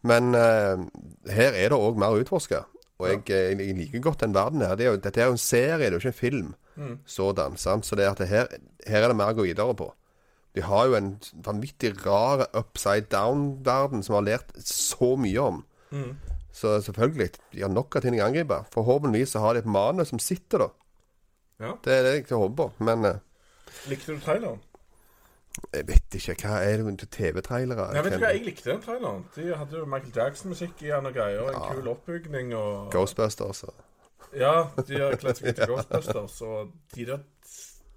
Men 0.03 0.35
uh, 0.35 0.83
her 1.31 1.55
er 1.55 1.71
det 1.71 1.79
òg 1.79 1.95
mer 2.03 2.17
å 2.17 2.19
utforske. 2.19 2.65
Og 2.99 3.07
jeg, 3.07 3.23
eh, 3.31 3.53
jeg 3.55 3.77
liker 3.77 4.03
godt 4.03 4.25
den 4.25 4.35
verden 4.35 4.65
her. 4.65 4.75
Det 4.75 4.89
er 4.89 4.91
jo, 4.91 4.99
dette 4.99 5.21
er 5.23 5.29
jo 5.31 5.37
en 5.37 5.39
serie, 5.39 5.85
det 5.85 5.93
er 5.93 5.95
jo 5.95 6.03
ikke 6.03 6.11
en 6.11 6.19
film 6.19 6.49
sådan. 7.05 7.57
Sant? 7.57 7.85
Så 7.85 7.95
det 7.95 8.05
er 8.05 8.11
at 8.11 8.17
det 8.23 8.27
her, 8.27 8.47
her 8.87 9.03
er 9.03 9.07
det 9.07 9.15
mer 9.19 9.33
å 9.33 9.37
gå 9.39 9.45
videre 9.47 9.75
på. 9.75 9.91
Vi 10.53 10.61
har 10.65 10.87
jo 10.89 10.95
en 10.97 11.11
vanvittig 11.45 11.91
rar 12.05 12.47
upside 12.57 13.05
down-verden 13.11 14.01
som 14.03 14.13
vi 14.15 14.17
har 14.19 14.27
lært 14.37 14.55
så 14.65 15.15
mye 15.15 15.39
om. 15.39 15.63
Så 16.51 16.81
selvfølgelig, 16.83 17.29
de 17.53 17.61
har 17.61 17.69
nok 17.69 17.95
av 17.95 18.01
ting 18.01 18.17
å 18.19 18.25
angripe. 18.25 18.57
Forhåpentligvis 18.73 19.35
så 19.35 19.39
har 19.43 19.53
de 19.53 19.59
et 19.63 19.69
manus 19.69 20.09
som 20.09 20.19
sitter, 20.19 20.57
da. 20.65 20.69
Ja. 21.59 21.73
Det 21.85 21.93
er 21.93 22.03
det 22.03 22.13
jeg 22.17 22.25
håper 22.37 22.55
på. 22.55 22.71
Men 22.83 23.05
eh, 23.05 23.19
Likte 23.87 24.15
du 24.15 24.19
traileren? 24.23 24.59
jeg 25.73 25.87
vet 25.87 26.15
ikke. 26.15 26.35
Hva 26.47 26.59
er 26.63 26.77
det 26.83 26.93
til 26.99 27.07
TV-trailere? 27.11 27.89
Jeg 27.95 28.03
vet 28.05 28.13
ikke 28.13 28.25
hva, 28.25 28.31
jeg 28.33 28.45
likte 28.45 28.69
den 28.71 28.81
traileren. 28.81 29.25
De 29.35 29.47
hadde 29.55 29.77
jo 29.77 29.85
Michael 29.85 30.13
Jackson-musikk 30.15 30.81
i 30.85 30.91
den 30.93 31.05
og 31.09 31.13
greier. 31.13 31.49
En 31.51 31.75
kul 31.75 31.87
oppbygning 31.91 32.53
og 32.55 32.91
Ghostbusters. 32.93 33.63
og- 33.63 33.73
Ja, 34.37 34.69
de 34.85 35.01
har 35.01 35.17
kledd 35.17 35.39
seg 35.39 35.49
ut 35.49 35.57
til 35.57 35.71
Ghostbusters, 35.71 36.39
og 36.45 36.73
de 36.93 37.05
der 37.07 37.23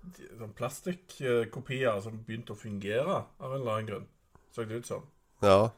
de, 0.03 0.29
sånn 0.39 0.55
plastikkopier 0.59 2.01
som 2.05 2.21
begynte 2.27 2.55
å 2.55 2.59
fungere 2.59 3.19
av 3.39 3.53
en 3.53 3.61
eller 3.61 3.75
annen 3.75 3.91
grunn, 3.91 4.07
så 4.53 4.65
det 4.67 4.81
ut 4.83 4.89
som. 4.89 5.05
Ja. 5.45 5.71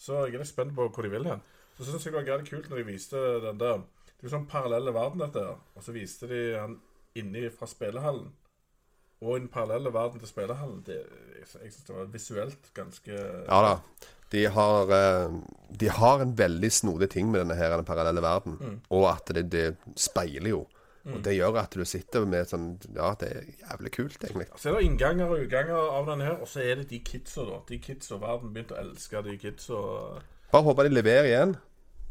Så 0.00 0.22
jeg 0.24 0.36
er 0.36 0.44
litt 0.44 0.50
spent 0.50 0.76
på 0.76 0.86
hvor 0.88 1.06
de 1.06 1.12
vil 1.12 1.28
hen. 1.28 1.42
Så 1.76 1.86
syns 1.86 2.04
jeg 2.04 2.12
det 2.12 2.20
var 2.20 2.28
greit 2.28 2.48
kult 2.48 2.68
når 2.70 2.82
de 2.82 2.86
viste 2.90 3.20
den 3.44 3.60
der 3.60 3.80
Det 3.80 4.26
er 4.26 4.28
jo 4.28 4.32
sånn 4.34 4.48
parallelle 4.52 4.92
verden, 4.92 5.22
dette 5.22 5.44
her. 5.44 5.60
Og 5.76 5.84
så 5.84 5.94
viste 5.96 6.28
de 6.28 6.40
han 6.52 6.74
inni 7.16 7.46
fra 7.52 7.68
spillehallen. 7.68 8.28
Og 9.20 9.36
i 9.36 9.40
den 9.42 9.50
parallelle 9.52 9.92
verden 9.92 10.20
til 10.20 10.28
spillerhallen, 10.28 10.82
Det, 10.86 10.96
jeg 10.96 11.62
jeg 11.62 11.72
syns 11.72 11.86
det 11.86 11.96
var 11.96 12.10
visuelt 12.12 12.74
ganske 12.74 13.12
ja 13.12 13.60
da. 13.66 13.78
De 14.30 14.44
har, 14.46 14.90
eh, 14.94 15.32
de 15.80 15.88
har 15.90 16.20
en 16.22 16.38
veldig 16.38 16.72
snodig 16.72 17.10
ting 17.10 17.30
med 17.30 17.40
denne 17.40 17.56
her, 17.58 17.76
den 17.76 17.84
parallelle 17.84 18.22
verden. 18.22 18.82
Og 18.90 19.08
at 19.10 19.32
det, 19.34 19.50
det 19.50 19.76
speiler 19.96 20.48
jo. 20.48 20.66
Og 21.04 21.24
det 21.24 21.32
gjør 21.34 21.56
at 21.62 21.72
du 21.74 21.84
sitter 21.88 22.26
med 22.28 22.48
sånn 22.50 22.74
Ja, 22.94 23.14
det 23.18 23.30
er 23.32 23.46
jævlig 23.64 23.92
kult, 23.96 24.18
egentlig. 24.24 24.46
Så 24.60 24.70
er 24.70 24.78
det 24.78 24.84
innganger 24.86 25.32
og 25.32 25.44
utganger 25.46 25.78
av 25.96 26.10
denne 26.10 26.26
her, 26.28 26.36
og 26.44 26.50
så 26.50 26.62
er 26.64 26.82
det 26.82 26.90
de 26.90 27.00
kidsa, 27.04 27.46
da. 27.48 27.60
De 27.68 27.78
kidsa, 27.82 28.18
verden 28.20 28.52
begynte 28.54 28.76
å 28.76 28.82
elske 28.82 29.22
de 29.26 29.36
kidsa. 29.40 29.80
Bare 30.52 30.66
håper 30.66 30.86
de 30.88 30.94
leverer 30.94 31.30
igjen. 31.30 31.56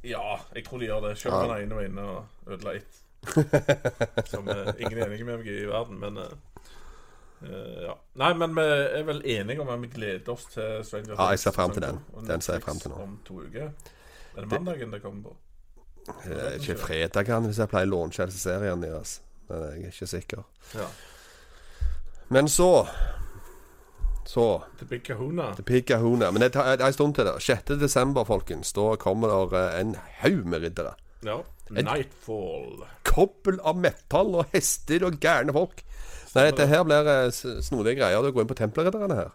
Ja, 0.07 0.39
jeg 0.55 0.65
tror 0.65 0.81
de 0.81 0.89
gjør 0.89 1.05
det. 1.05 1.17
Selv 1.21 1.37
om 1.37 1.51
han 1.51 1.61
ene 1.61 1.77
var 1.77 1.87
inne 1.87 2.07
og 2.15 2.51
ødela 2.55 2.75
ett. 2.79 2.99
Som 4.31 4.47
eh, 4.47 4.71
ingen 4.79 4.97
er 4.97 5.09
enig 5.09 5.25
med 5.27 5.41
meg 5.41 5.49
i 5.51 5.65
verden, 5.67 5.99
men 5.99 6.21
eh, 6.23 6.35
ja. 7.41 7.93
Nei, 8.19 8.33
men 8.35 8.55
vi 8.55 8.63
er 8.67 9.05
vel 9.07 9.21
enige 9.23 9.61
om 9.63 9.69
at 9.71 9.81
vi 9.81 9.87
gleder 9.93 10.33
oss 10.33 10.49
til 10.53 10.81
Stranger 10.83 11.15
Ja, 11.15 11.29
jeg 11.31 11.39
ser 11.39 11.51
Things 11.51 11.55
frem 11.55 11.75
til 11.75 11.85
den. 11.85 12.01
Den 12.27 12.41
ser 12.41 12.57
jeg 12.57 12.65
frem 12.65 12.79
til 12.79 12.91
nå. 12.91 13.03
Om 13.03 13.19
to 13.27 13.41
uker. 13.45 13.69
Er 14.35 14.41
det 14.41 14.49
mandagen 14.51 14.91
det 14.93 15.01
kommer 15.03 15.29
på? 15.29 15.37
Er 16.25 16.57
ikke 16.57 16.75
fredagen 16.79 17.47
hvis 17.49 17.59
jeg 17.61 17.71
pleier 17.71 17.87
å 17.87 17.93
låne 17.93 18.15
Chelsea-serien 18.15 18.83
deres. 18.83 19.19
Men 19.49 19.63
jeg 19.69 19.85
er 19.89 19.93
ikke 19.93 20.09
sikker. 20.09 20.43
Ja. 20.75 20.89
Men 22.29 22.49
så 22.49 22.87
Så 24.29 24.61
The 24.77 24.85
Big 24.85 25.03
Kahuna. 25.03 25.55
Pig 25.65 25.87
Kahuna. 25.87 26.31
Men 26.31 26.43
det 26.43 26.55
er 26.55 26.83
en 26.85 26.93
stund 26.93 27.15
til 27.15 27.25
det. 27.25 27.39
6. 27.41 27.79
desember, 27.81 28.23
folkens. 28.29 28.73
Da 28.77 28.95
kommer 29.01 29.31
det 29.31 29.57
eh, 29.57 29.79
en 29.81 29.95
haug 30.21 30.45
med 30.45 30.61
riddere. 30.61 30.93
Ja. 31.25 31.39
Nightfall. 31.69 32.85
kobbel 33.03 33.59
av 33.65 33.77
metall 33.77 34.35
og 34.37 34.53
hester 34.53 35.05
og 35.07 35.17
gærne 35.21 35.53
folk. 35.53 35.81
Nei, 36.35 36.45
dette 36.51 36.67
her 36.69 36.83
blir 36.85 37.07
eh, 37.09 37.29
snodige 37.65 37.95
greier. 37.99 38.21
Du 38.21 38.31
går 38.31 38.45
inn 38.45 38.51
på 38.51 38.57
Tempelridderne 38.59 39.15
her. 39.17 39.31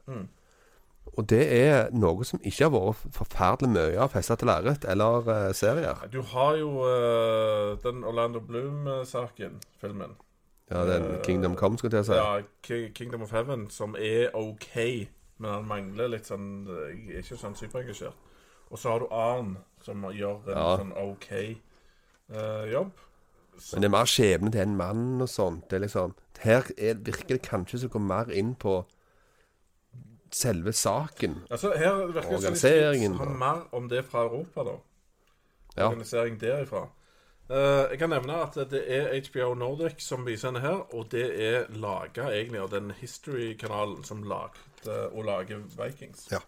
Og 1.14 1.26
det 1.30 1.42
er 1.54 1.90
noe 1.94 2.24
som 2.26 2.40
ikke 2.42 2.66
har 2.66 2.72
vært 2.74 3.02
forferdelig 3.14 3.70
mye 3.70 3.98
av 4.02 4.10
festa 4.14 4.34
til 4.38 4.48
lerret 4.50 4.86
eller 4.90 5.28
uh, 5.28 5.52
serier. 5.54 6.00
Du 6.10 6.20
har 6.32 6.56
jo 6.58 6.70
uh, 6.82 7.74
den 7.84 8.02
Orlando 8.04 8.40
Bloom-saken, 8.42 9.60
filmen. 9.82 10.16
Ja, 10.72 10.82
den 10.88 11.20
Kingdom 11.22 11.54
Come, 11.60 11.78
skulle 11.78 12.00
jeg 12.00 12.06
å 12.06 12.08
si. 12.08 12.18
Ja, 12.18 12.88
Kingdom 12.96 13.22
of 13.22 13.34
Heaven, 13.36 13.68
som 13.70 13.94
er 14.00 14.34
OK, 14.34 14.74
men 15.38 15.50
han 15.50 15.68
mangler 15.68 16.08
litt 16.14 16.26
sånn 16.30 16.64
Jeg 16.66 17.18
er 17.18 17.22
ikke 17.22 17.38
sånn 17.38 17.54
superengasjert. 17.58 18.16
Og 18.72 18.80
så 18.80 18.94
har 18.94 19.04
du 19.04 19.10
Arn, 19.14 19.58
som 19.84 20.02
gjør 20.10 20.48
en 20.48 20.56
Ja. 20.56 20.76
sånn 20.80 20.94
OK 20.98 21.28
jobb. 22.72 22.90
Men 23.72 23.82
det 23.82 23.88
er 23.88 23.94
mer 23.94 24.10
skjebne 24.10 24.50
til 24.52 24.64
en 24.64 24.76
mann 24.76 25.22
og 25.22 25.28
sånt. 25.30 25.68
Det 25.70 25.78
er 25.78 25.86
liksom 25.86 26.14
Her 26.44 26.66
er, 26.76 26.98
virker 27.00 27.36
det 27.38 27.42
kanskje 27.46 27.78
som 27.78 27.88
det 27.88 27.92
går 27.94 28.02
mer 28.04 28.32
inn 28.34 28.54
på 28.54 28.82
selve 30.34 30.72
saken. 30.72 31.38
Altså, 31.50 31.72
her 31.78 31.94
virker 31.94 32.20
det 32.20 32.34
Organiseringen, 32.34 33.14
skal 33.14 33.30
ha 33.30 33.38
mer 33.38 33.62
om 33.72 33.88
det 33.88 34.04
fra 34.04 34.26
Europa, 34.26 34.66
da. 34.66 34.76
Ja. 35.76 35.88
Organisering 35.88 36.40
derifra. 36.40 36.88
Uh, 37.50 37.90
jeg 37.90 37.98
kan 38.00 38.08
nevne 38.08 38.38
at 38.40 38.56
det 38.70 38.82
er 38.88 39.10
HBO 39.26 39.54
Nordic 39.54 40.00
som 40.02 40.24
viser 40.26 40.48
denne 40.48 40.62
her, 40.64 40.94
og 40.94 41.10
det 41.12 41.26
er 41.44 41.66
laga 41.76 42.30
egentlig 42.32 42.62
av 42.62 42.70
den 42.72 42.92
History-kanalen 42.96 44.04
som 44.04 44.22
lagde 44.24 44.96
og 45.12 45.24
lager 45.28 45.60
Vikings. 45.76 46.28
Ja. 46.32 46.40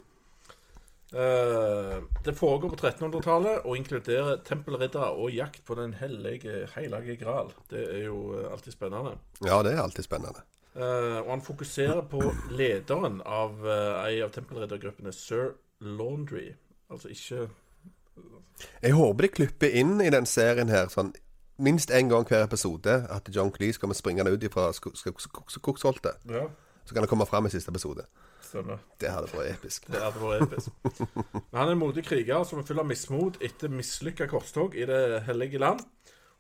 Eh, 1.14 2.02
det 2.24 2.34
foregår 2.34 2.68
på 2.68 2.76
1300-tallet 2.76 3.64
og 3.64 3.76
inkluderer 3.78 4.40
tempelriddere 4.44 5.12
og 5.14 5.30
jakt 5.30 5.62
på 5.64 5.76
den 5.78 5.94
hellige, 5.94 6.66
hellige 6.74 7.16
gral. 7.20 7.52
Det 7.70 7.84
er 7.94 8.04
jo 8.08 8.34
eh, 8.34 8.52
alltid 8.52 8.72
spennende. 8.72 9.16
ja, 9.44 9.62
det 9.62 9.72
er 9.72 9.82
alltid 9.82 10.04
spennende. 10.04 10.42
Eh, 10.74 11.20
og 11.22 11.30
han 11.30 11.42
fokuserer 11.42 12.02
på 12.10 12.22
lederen 12.50 13.20
av 13.24 13.62
ei 14.06 14.18
av 14.20 14.34
tempelriddergruppene, 14.34 15.12
Sir 15.12 15.54
Laundry. 15.80 16.50
Altså 16.90 17.08
ikke 17.08 17.48
Jeg 18.82 18.92
håper 18.92 19.22
de 19.22 19.28
klipper 19.28 19.68
inn 19.78 20.00
i 20.00 20.10
den 20.10 20.26
serien 20.26 20.68
her 20.68 20.88
sånn 20.88 21.12
minst 21.58 21.90
én 21.90 22.08
gang 22.08 22.26
hver 22.28 22.44
episode 22.44 22.92
at 23.10 23.28
John 23.32 23.50
Cleese 23.52 23.80
kommer 23.80 23.96
springende 23.96 24.32
ut 24.32 24.44
fra 24.52 24.72
skogsholtet. 24.72 26.18
Ja, 26.28 26.48
Så 26.84 26.94
kan 26.94 27.02
det 27.02 27.08
komme 27.08 27.26
fram 27.26 27.46
i 27.46 27.50
siste 27.50 27.70
episode. 27.70 28.04
Stemmer. 28.46 28.80
Det 29.02 29.10
hadde 29.12 29.30
vært 29.32 29.52
episk. 29.56 29.88
Det 29.92 30.00
hadde 30.02 30.22
vært 30.22 30.46
episk. 30.46 30.70
Men 31.34 31.58
han 31.60 31.68
er 31.68 31.74
en 31.74 31.82
modig 31.82 32.04
kriger 32.06 32.44
som 32.48 32.60
er 32.62 32.66
full 32.68 32.80
av 32.82 32.88
mismot 32.88 33.36
etter 33.44 33.72
mislykka 33.72 34.28
korstog 34.30 34.74
i 34.78 34.86
Det 34.88 35.22
hellige 35.28 35.60
land. 35.62 35.82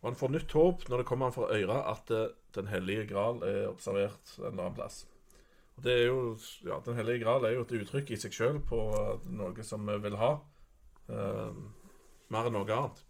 Og 0.02 0.10
han 0.10 0.18
får 0.20 0.32
nytt 0.34 0.52
håp 0.54 0.86
når 0.88 1.02
det 1.02 1.06
kommer 1.08 1.30
han 1.30 1.34
fra 1.36 1.50
øre 1.56 1.78
at 1.90 2.10
eh, 2.14 2.26
Den 2.56 2.68
hellige 2.70 3.06
gral 3.10 3.42
er 3.44 3.66
observert 3.68 4.34
en 4.38 4.52
annen 4.54 4.74
plass. 4.76 5.02
Og 5.76 5.84
det 5.84 5.92
er 5.92 6.04
jo, 6.06 6.20
ja, 6.64 6.78
Den 6.86 6.96
hellige 6.96 7.24
gral 7.24 7.44
er 7.44 7.56
jo 7.56 7.64
et 7.66 7.74
uttrykk 7.80 8.12
i 8.14 8.20
seg 8.20 8.32
sjøl 8.36 8.60
på 8.64 8.78
eh, 8.96 9.26
noe 9.36 9.66
som 9.66 9.84
vi 9.88 9.98
vil 10.06 10.16
ha. 10.20 10.30
eh, 11.10 11.58
mer 12.32 12.48
enn 12.48 12.56
noe 12.56 12.78
annet. 12.78 13.02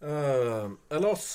Eh, 0.00 0.70
ellers, 0.94 1.28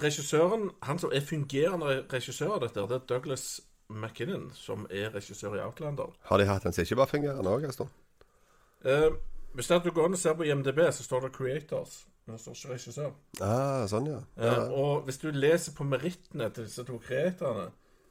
regissøren, 0.00 0.70
han 0.84 0.98
som 1.00 1.12
er 1.12 1.24
fungerende 1.24 2.02
regissør 2.12 2.56
av 2.56 2.64
dette, 2.66 2.86
det 2.90 2.98
er 2.98 3.06
Douglas 3.08 3.46
McKinnon, 3.90 4.50
som 4.54 4.86
er 4.90 5.10
regissør 5.14 5.58
i 5.58 5.64
Outlander. 5.64 6.14
Har 6.30 6.38
de 6.38 6.46
hatt 6.48 6.64
en 6.66 6.72
som 6.72 6.86
ikke 6.86 7.00
bare 7.02 7.12
fungerer 7.14 7.42
nå? 7.42 7.88
Eh, 8.84 9.10
hvis 9.54 9.68
du 9.68 9.90
går 9.90 10.06
inn 10.06 10.16
og 10.16 10.22
ser 10.22 10.38
på 10.38 10.46
IMDb, 10.46 10.80
så 10.92 11.02
står 11.02 11.26
det 11.26 11.34
'Creators'. 11.36 12.06
Men 12.26 12.36
det 12.36 12.40
står 12.40 12.54
ikke 12.54 12.72
regissør. 12.74 13.12
Ah, 13.42 13.86
sånn, 13.90 14.06
ja. 14.06 14.20
Eh, 14.38 14.46
ja. 14.46 14.66
og 14.70 15.02
hvis 15.08 15.18
du 15.18 15.30
leser 15.34 15.74
på 15.74 15.84
merittene 15.84 16.50
til 16.54 16.64
disse 16.68 16.84
to 16.86 16.98
creatorene, 16.98 17.70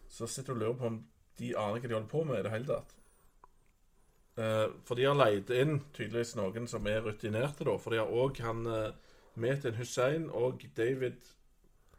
så 0.09 0.27
sitter 0.27 0.53
du 0.53 0.59
og 0.59 0.61
lurer 0.65 0.79
på 0.79 0.85
om 0.85 1.03
de 1.39 1.57
aner 1.57 1.79
hva 1.79 1.87
de 1.87 1.93
holder 1.93 2.09
på 2.11 2.23
med 2.23 2.39
i 2.39 2.43
det 2.43 2.51
hele 2.51 2.65
tatt. 2.65 2.95
Eh, 4.39 4.67
for 4.87 4.95
de 4.95 5.05
har 5.07 5.15
leid 5.15 5.51
inn 5.55 5.79
tydeligvis 5.95 6.35
noen 6.39 6.67
som 6.67 6.87
er 6.87 7.03
rutinerte, 7.05 7.63
da. 7.67 7.77
For 7.77 7.95
de 7.95 8.01
har 8.01 8.11
òg 8.11 8.39
han 8.43 8.65
uh, 8.67 8.91
Metin 9.39 9.77
Hussein 9.79 10.29
og 10.29 10.65
David 10.75 11.31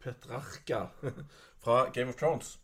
Petrarca 0.01 0.87
fra 1.63 1.87
Game 1.95 2.13
of 2.13 2.21
Thrones. 2.21 2.59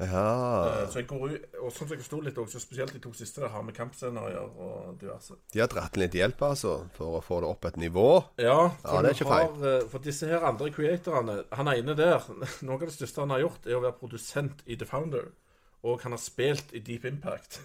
Ja. 0.00 0.82
Eh, 0.82 0.84
så 0.88 1.00
jeg 1.00 1.06
går 1.10 1.24
ut, 1.34 1.46
og 1.60 1.72
sånn 1.74 1.88
som 1.88 1.92
jeg 1.92 2.00
forsto 2.02 2.20
litt 2.24 2.38
også, 2.40 2.60
spesielt 2.62 2.94
de 2.96 3.00
to 3.04 3.12
siste 3.16 3.42
der, 3.42 3.50
har 3.52 3.64
med 3.66 3.76
kampscener 3.76 4.26
å 4.26 4.30
gjøre 4.32 4.68
og 4.68 5.00
diverse. 5.00 5.36
De 5.52 5.60
har 5.60 5.68
dratt 5.72 5.96
inn 5.96 6.04
litt 6.04 6.16
hjelp, 6.16 6.44
altså, 6.46 6.76
for 6.96 7.18
å 7.18 7.22
få 7.24 7.40
det 7.44 7.50
opp 7.50 7.68
et 7.68 7.76
nivå. 7.82 8.06
Ja, 8.40 8.70
for, 8.80 8.94
Ja, 8.94 9.02
det 9.02 9.10
er 9.10 9.18
ikke 9.18 9.28
feil. 9.28 9.50
har, 9.50 9.74
eh, 9.74 9.88
for 9.92 10.06
disse 10.06 10.30
her 10.30 10.46
andre 10.48 10.70
creatorene 10.72 11.36
Han 11.58 11.68
ene 11.68 11.94
der 11.98 12.24
Noe 12.66 12.78
av 12.78 12.86
det 12.86 12.94
største 12.94 13.20
han 13.20 13.34
har 13.34 13.44
gjort, 13.44 13.66
er 13.66 13.76
å 13.76 13.84
være 13.84 13.98
produsent 14.00 14.64
i 14.66 14.78
The 14.80 14.88
Founder. 14.88 15.30
Og 15.82 16.00
han 16.02 16.12
har 16.12 16.20
spilt 16.20 16.72
i 16.72 16.80
Deep 16.80 17.04
Impact. 17.04 17.60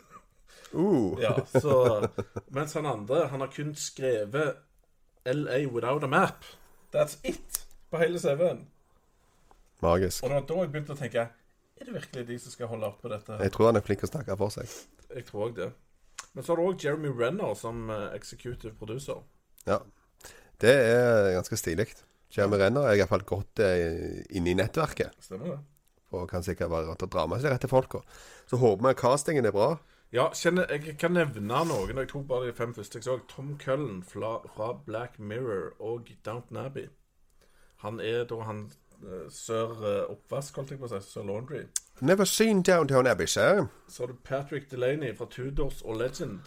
Uh. 0.73 1.15
Ja, 1.23 1.37
så 1.55 2.09
Mens 2.51 2.73
han 2.73 2.85
andre 2.85 3.27
Han 3.31 3.39
har 3.39 3.47
kun 3.47 3.75
skrevet 3.79 4.57
LA 5.25 5.61
Without 5.71 6.03
a 6.03 6.07
Map. 6.07 6.43
That's 6.91 7.17
it 7.23 7.65
på 7.89 7.97
hele 7.97 8.19
CV-en. 8.19 8.67
Magisk. 9.81 10.23
Og 10.23 10.29
det 10.29 10.35
var 10.35 10.45
da 10.49 10.61
jeg 10.61 10.71
begynte 10.73 10.95
å 10.95 10.99
tenke 10.99 11.27
Er 11.75 11.89
det 11.89 11.93
virkelig 11.97 12.27
de 12.27 12.37
som 12.39 12.53
skal 12.53 12.69
holde 12.71 12.87
opp 12.87 13.01
på 13.03 13.11
dette? 13.11 13.35
Jeg 13.43 13.51
tror 13.51 13.69
han 13.69 13.79
er 13.79 13.83
flink 13.83 13.99
til 14.01 14.07
å 14.07 14.13
snakke 14.13 14.37
for 14.39 14.53
seg. 14.53 14.71
Jeg 15.11 15.27
tror 15.27 15.49
òg 15.49 15.55
det. 15.57 15.69
Men 16.35 16.43
så 16.43 16.53
har 16.53 16.59
du 16.59 16.65
òg 16.69 16.83
Jeremy 16.83 17.11
Renner 17.15 17.55
som 17.59 17.89
eh, 17.91 18.09
executive 18.15 18.75
producer. 18.79 19.23
Ja. 19.67 19.81
Det 20.61 20.71
er 20.71 21.33
ganske 21.35 21.59
stilig. 21.59 21.89
Jeremy 22.31 22.59
Renner 22.61 22.87
er 22.87 22.99
iallfall 22.99 23.25
godt 23.27 23.59
eh, 23.63 24.23
inne 24.35 24.53
i 24.53 24.57
nettverket. 24.59 25.15
Stemmer 25.23 25.55
det? 25.55 25.59
Og 26.15 26.29
kan 26.31 26.45
sikkert 26.45 26.71
å 26.71 27.09
dra 27.11 27.25
med 27.27 27.41
seg 27.41 27.49
de 27.49 27.55
rette 27.57 27.71
folka. 27.71 27.99
Så 28.47 28.59
håper 28.61 28.87
vi 28.87 28.95
castingen 28.99 29.47
er 29.47 29.55
bra. 29.55 29.73
Ja, 30.15 30.29
kjenner, 30.37 30.69
jeg 30.71 30.95
kan 31.01 31.15
nevne 31.17 31.63
noen. 31.67 31.97
Jeg 31.99 32.07
tok 32.11 32.27
bare 32.29 32.47
de 32.47 32.55
fem 32.55 32.71
første 32.75 33.01
jeg 33.01 33.07
så. 33.07 33.17
Tom 33.27 33.55
Cullen 33.59 34.03
fra, 34.05 34.37
Black 34.85 35.17
Mirror 35.19 35.73
og 35.83 36.11
Downton 36.23 36.61
Abbey. 36.61 36.87
Han 37.83 37.99
er 37.99 38.23
da 38.29 38.37
han 38.47 38.69
sør 39.31 39.73
eh, 39.85 40.03
oppvask, 40.11 40.55
holdt 40.59 40.71
jeg 40.75 40.79
på 40.81 40.89
å 40.89 40.93
si. 40.95 41.01
Sør 41.13 41.27
Laundry. 41.29 41.63
Never 42.01 42.25
seen 42.25 42.61
Downtown 42.61 43.07
Abbey, 43.07 43.27
sir. 43.27 43.67
Så 43.87 44.03
har 44.03 44.13
du 44.13 44.21
Patrick 44.23 44.69
Delaney 44.71 45.15
fra 45.15 45.27
Tudors 45.31 45.81
og 45.85 45.97
Legend. 46.01 46.41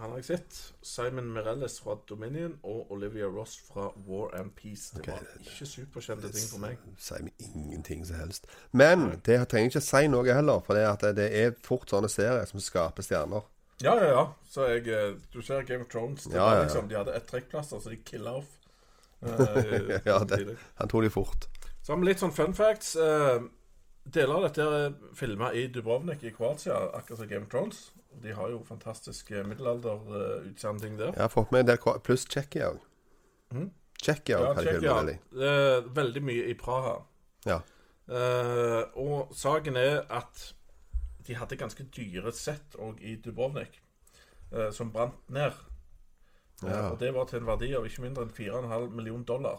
Han 0.00 0.14
har 0.14 0.20
jeg 0.22 0.24
sett. 0.24 0.58
Simon 0.82 1.26
Mirelles 1.34 1.74
fra 1.84 1.98
Dominion 2.08 2.54
og 2.64 2.92
Olivia 2.94 3.26
Ross 3.28 3.58
fra 3.66 3.90
War 4.06 4.30
and 4.38 4.54
Peace. 4.56 4.94
Det 4.96 5.04
var 5.06 5.26
ikke 5.42 5.66
superkjente 5.68 6.30
ting 6.32 6.46
for 6.48 6.62
meg. 6.62 6.78
Sier 6.96 7.26
meg 7.26 7.44
ingenting 7.50 8.06
som 8.08 8.16
helst. 8.22 8.48
Men 8.72 9.10
det 9.26 9.36
trenger 9.52 9.74
ikke 9.74 9.82
si 9.84 10.06
noe 10.08 10.32
heller, 10.32 10.62
for 10.64 10.78
det, 10.78 10.86
at 10.88 11.04
det 11.18 11.28
er 11.42 11.52
fort 11.66 11.92
sånne 11.92 12.08
serier 12.08 12.48
som 12.48 12.64
skaper 12.64 13.04
stjerner. 13.04 13.44
Ja, 13.84 13.92
ja, 14.00 14.08
ja. 14.12 14.24
Så 14.48 14.66
jeg 14.68 14.88
eh, 14.92 15.14
Du 15.32 15.40
ser 15.44 15.68
Game 15.68 15.84
of 15.84 15.92
Thrones. 15.92 16.26
Ja, 16.32 16.44
var 16.44 16.54
ja, 16.54 16.56
ja. 16.56 16.64
liksom, 16.64 16.88
De 16.88 16.96
hadde 16.96 17.14
ett 17.16 17.28
trekkplaster, 17.28 17.80
så 17.80 17.92
de 17.92 18.00
killa 18.04 18.38
off. 18.40 18.48
Eh, 19.20 20.00
Ja, 20.08 20.18
det, 20.24 20.56
han 20.80 20.88
tok 20.88 21.04
de 21.04 21.12
fort. 21.12 21.48
Så 21.90 21.94
har 21.96 21.98
vi 22.04 22.06
litt 22.06 22.20
sånn 22.22 22.30
fun 22.30 22.52
facts. 22.54 22.92
Eh, 23.02 23.40
deler 24.14 24.36
av 24.36 24.44
dette 24.44 24.62
er 24.62 24.92
filma 25.18 25.48
i 25.58 25.64
Dubrovnik 25.74 26.20
i 26.22 26.30
Kroatia, 26.30 26.76
akkurat 26.94 27.18
som 27.18 27.26
Game 27.26 27.48
of 27.48 27.50
Thrones. 27.50 27.80
De 28.22 28.30
har 28.30 28.52
jo 28.52 28.60
fantastiske 28.68 29.40
middelalderutsending 29.48 30.94
der. 31.00 31.10
Jeg 31.16 31.24
har 31.24 31.32
fått 31.32 31.50
med 31.50 31.64
en 31.64 31.72
del 31.72 31.80
pluss 32.06 32.28
Tsjekkia 32.30 32.68
òg. 32.70 32.84
Mm? 33.56 33.64
Tsjekkia 33.98 34.38
Ja, 34.38 34.52
hadde 34.52 34.62
Tsjekkia. 34.68 34.92
veldig. 35.00 35.16
Er 35.48 35.88
veldig 35.96 36.22
mye 36.28 36.44
i 36.46 36.54
Praha. 36.60 36.92
Ja. 37.50 37.56
Eh, 38.06 38.84
og 38.94 39.34
saken 39.34 39.76
er 39.82 40.04
at 40.10 40.44
de 41.26 41.34
hadde 41.34 41.58
ganske 41.58 41.88
dyre 41.90 42.30
sett 42.32 42.78
òg 42.78 43.02
i 43.02 43.16
Dubrovnik, 43.16 43.80
eh, 44.52 44.70
som 44.70 44.92
brant 44.94 45.18
ned. 45.28 45.58
Eh, 46.62 46.68
Ja. 46.70 46.90
og 46.92 47.00
det 47.00 47.12
var 47.14 47.24
til 47.24 47.40
en 47.40 47.46
verdi 47.46 47.74
av 47.74 47.82
ikke 47.84 48.02
mindre 48.06 48.22
enn 48.22 48.30
4,5 48.30 48.92
million 48.94 49.24
dollar. 49.24 49.58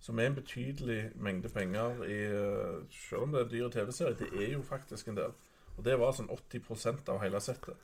Som 0.00 0.18
er 0.18 0.26
en 0.30 0.34
betydelig 0.34 1.10
mengde 1.18 1.48
penger 1.50 2.02
i 2.06 2.18
eh, 2.30 2.84
Selv 2.94 3.22
om 3.26 3.32
det 3.32 3.40
er 3.40 3.44
en 3.44 3.50
dyr 3.50 3.68
TV-serie, 3.74 4.14
det 4.18 4.28
er 4.32 4.52
jo 4.52 4.62
faktisk 4.62 5.08
en 5.08 5.16
del. 5.16 5.32
Og 5.76 5.84
det 5.84 5.98
var 5.98 6.14
sånn 6.14 6.30
80% 6.30 7.10
av 7.12 7.20
hele 7.22 7.40
settet. 7.40 7.76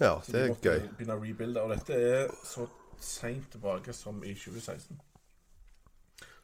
ja, 0.00 0.20
Så 0.20 0.32
det 0.32 0.40
de 0.40 0.44
er 0.44 0.48
måtte 0.52 0.72
gøy. 0.72 0.88
begynne 0.98 1.16
å 1.16 1.22
rebuilde. 1.24 1.62
Og 1.62 1.72
dette 1.74 1.94
er 1.94 2.30
så 2.44 2.68
seint 3.00 3.50
tilbake 3.52 3.92
som 3.92 4.22
i 4.24 4.34
2016. 4.34 5.00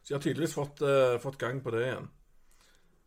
Så 0.03 0.11
jeg 0.11 0.17
har 0.17 0.23
tydeligvis 0.23 0.53
fått, 0.53 0.81
uh, 0.81 1.17
fått 1.23 1.37
gang 1.39 1.61
på 1.63 1.71
det 1.71 1.85
igjen. 1.85 2.09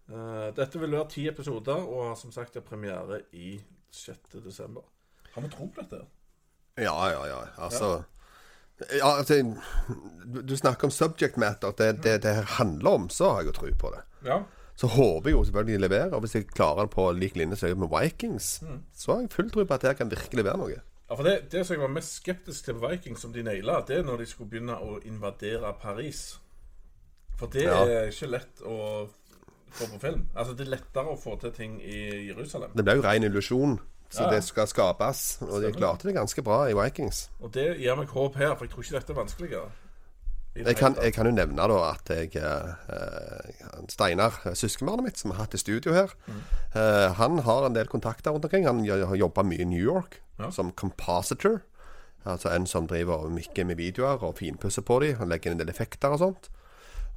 Uh, 0.09 0.49
dette 0.57 0.81
vil 0.81 0.95
være 0.97 1.09
ti 1.13 1.27
episoder, 1.29 1.83
og 1.83 2.09
har 2.09 2.15
som 2.17 2.33
sagt 2.33 2.57
premiere 2.65 3.21
i 3.33 3.61
6. 3.91 4.39
desember. 4.45 4.83
Har 5.35 5.43
vi 5.43 5.51
tro 5.53 5.67
på 5.69 5.83
dette? 5.83 6.01
Ja, 6.77 6.95
ja, 7.11 7.27
ja. 7.27 7.43
Altså 7.59 7.85
ja, 7.85 8.03
altså, 9.03 9.41
du, 10.25 10.43
du 10.43 10.57
snakker 10.57 10.85
om 10.85 10.91
subject 10.91 11.37
matter. 11.37 11.73
Det 11.79 12.03
det, 12.05 12.23
det 12.23 12.35
handler 12.59 12.91
om, 12.91 13.09
så 13.11 13.31
har 13.31 13.41
jeg 13.43 13.47
jo 13.47 13.53
tro 13.61 13.71
på 13.79 13.91
det. 13.95 14.03
Ja. 14.29 14.41
Så 14.77 14.87
håper 14.93 15.31
jeg 15.31 15.37
jo 15.39 15.45
selvfølgelig 15.45 15.75
de 15.79 15.81
leverer. 15.89 16.13
Og 16.15 16.21
hvis 16.21 16.35
jeg 16.35 16.47
klarer 16.53 16.85
det 16.85 16.91
på 16.93 17.07
lik 17.17 17.37
linje 17.37 17.57
som 17.57 17.69
jeg 17.69 17.77
gjør 17.77 17.89
med 17.89 17.95
Vikings, 18.03 18.61
Mm. 18.63 18.83
så 18.95 19.13
har 19.15 19.21
jeg 19.21 19.31
full 19.33 19.51
tro 19.51 19.65
på 19.65 19.75
at 19.75 19.83
det 19.83 19.97
kan 19.97 20.11
virkelig 20.11 20.45
være 20.45 20.59
noe. 20.59 20.81
Ja, 21.09 21.15
for 21.15 21.23
det, 21.23 21.37
det 21.53 21.63
som 21.67 21.75
jeg 21.75 21.81
var 21.81 21.89
mest 21.95 22.17
skeptisk 22.19 22.65
til 22.65 22.75
Vikings, 22.83 23.21
som 23.23 23.33
de 23.33 23.43
naila, 23.47 23.81
det 23.89 23.97
er 23.99 24.03
når 24.03 24.17
de 24.19 24.27
skulle 24.27 24.51
begynne 24.51 24.75
å 24.77 24.99
invadere 25.07 25.73
Paris. 25.83 26.39
For 27.39 27.47
det 27.47 27.63
Ja. 27.65 27.85
er 27.85 28.09
ikke 28.11 28.27
lett 28.31 28.61
å 28.65 29.09
få 29.71 29.87
på 29.93 30.01
film. 30.01 30.27
Altså, 30.37 30.55
det 30.57 30.67
er 30.67 30.71
lettere 30.77 31.07
å 31.13 31.17
få 31.21 31.39
til 31.41 31.53
ting 31.53 31.81
i 31.83 32.27
Jerusalem. 32.29 32.71
Det 32.77 32.85
blir 32.85 32.97
jo 32.97 33.03
ren 33.03 33.23
illusjon. 33.23 33.79
Så 34.11 34.23
Ja, 34.23 34.31
det 34.31 34.45
skal 34.45 34.67
skapes. 34.71 35.39
Og 35.43 35.61
de 35.63 35.73
klarte 35.73 36.07
det 36.09 36.15
ganske 36.15 36.43
bra 36.43 36.67
i 36.71 36.75
Vikings. 36.79 37.29
Og 37.43 37.51
det 37.53 37.79
gir 37.81 37.97
meg 37.99 38.09
håp 38.09 38.37
her, 38.37 38.55
for 38.57 38.65
jeg 38.65 38.71
tror 38.73 38.83
ikke 38.85 38.99
dette 39.01 39.13
er 39.13 39.19
vanskeligere. 39.23 39.71
Jeg 40.57 40.77
kan, 40.77 40.95
jeg 41.03 41.13
kan 41.13 41.27
jo 41.29 41.33
nevne 41.37 41.67
da 41.69 41.79
at 41.91 42.09
jeg 42.09 42.31
eh, 42.41 43.83
Steinar, 43.93 44.39
søskenbarnet 44.57 45.05
mitt, 45.05 45.19
som 45.21 45.31
har 45.35 45.43
hatt 45.45 45.55
i 45.55 45.61
studio 45.61 45.93
her, 45.93 46.15
Mm. 46.27 46.41
eh, 46.75 47.13
han 47.19 47.39
har 47.45 47.67
en 47.67 47.75
del 47.75 47.87
kontakter 47.87 48.31
rundt 48.33 48.45
omkring. 48.45 48.65
Han 48.67 48.81
har 48.89 49.17
jobba 49.17 49.43
mye 49.43 49.61
i 49.61 49.65
New 49.65 49.83
York 49.85 50.21
Ja. 50.39 50.51
som 50.51 50.73
compositor. 50.73 51.61
Altså 52.25 52.49
en 52.55 52.67
som 52.67 52.87
driver 52.87 53.25
og 53.27 53.31
mikker 53.33 53.65
med 53.67 53.77
videoer 53.77 54.23
og 54.23 54.37
finpusser 54.39 54.83
på 54.83 55.01
dem. 55.01 55.17
Han 55.19 55.29
legger 55.29 55.51
inn 55.53 55.61
en 55.61 55.67
del 55.67 55.69
effekter 55.75 56.09
og 56.09 56.19
sånt. 56.19 56.49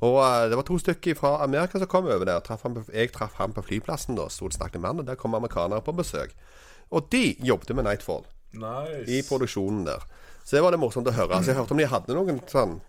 Og 0.02 0.19
eh, 0.19 0.49
det 0.49 0.56
var 0.56 0.63
to 0.63 0.78
stykker 0.78 1.15
fra 1.15 1.43
Amerika 1.43 1.80
som 1.80 1.88
kom 1.88 2.06
over 2.06 2.25
der. 2.25 2.39
Traff 2.41 2.62
han 2.63 2.73
på, 2.75 2.84
jeg 2.93 3.12
traff 3.12 3.34
ham 3.36 3.54
på 3.54 3.62
flyplassen 3.63 4.15
da, 4.15 4.28
sto 4.30 4.45
og 4.45 4.52
snakket 4.54 4.82
med 4.82 4.89
han, 4.89 4.99
og 4.99 5.06
der 5.08 5.15
kom 5.15 5.34
amerikanere 5.36 5.82
på 5.82 5.95
besøk. 5.95 6.36
Og 6.91 7.10
de 7.13 7.36
jobbet 7.45 7.75
med 7.75 7.86
Nightfall 7.86 8.25
Nice. 8.52 9.06
i 9.08 9.21
produksjonen 9.28 9.84
der. 9.86 10.06
Så 10.43 10.56
det 10.56 10.63
var 10.65 10.73
det 10.73 10.80
morsomt 10.82 11.08
å 11.10 11.13
høre. 11.13 11.36
Altså, 11.36 11.52
jeg 11.52 11.60
hørte 11.60 11.75
om 11.75 11.82
de 11.82 11.89
hadde 11.89 12.15
noen 12.17 12.39
sånn 12.49 12.80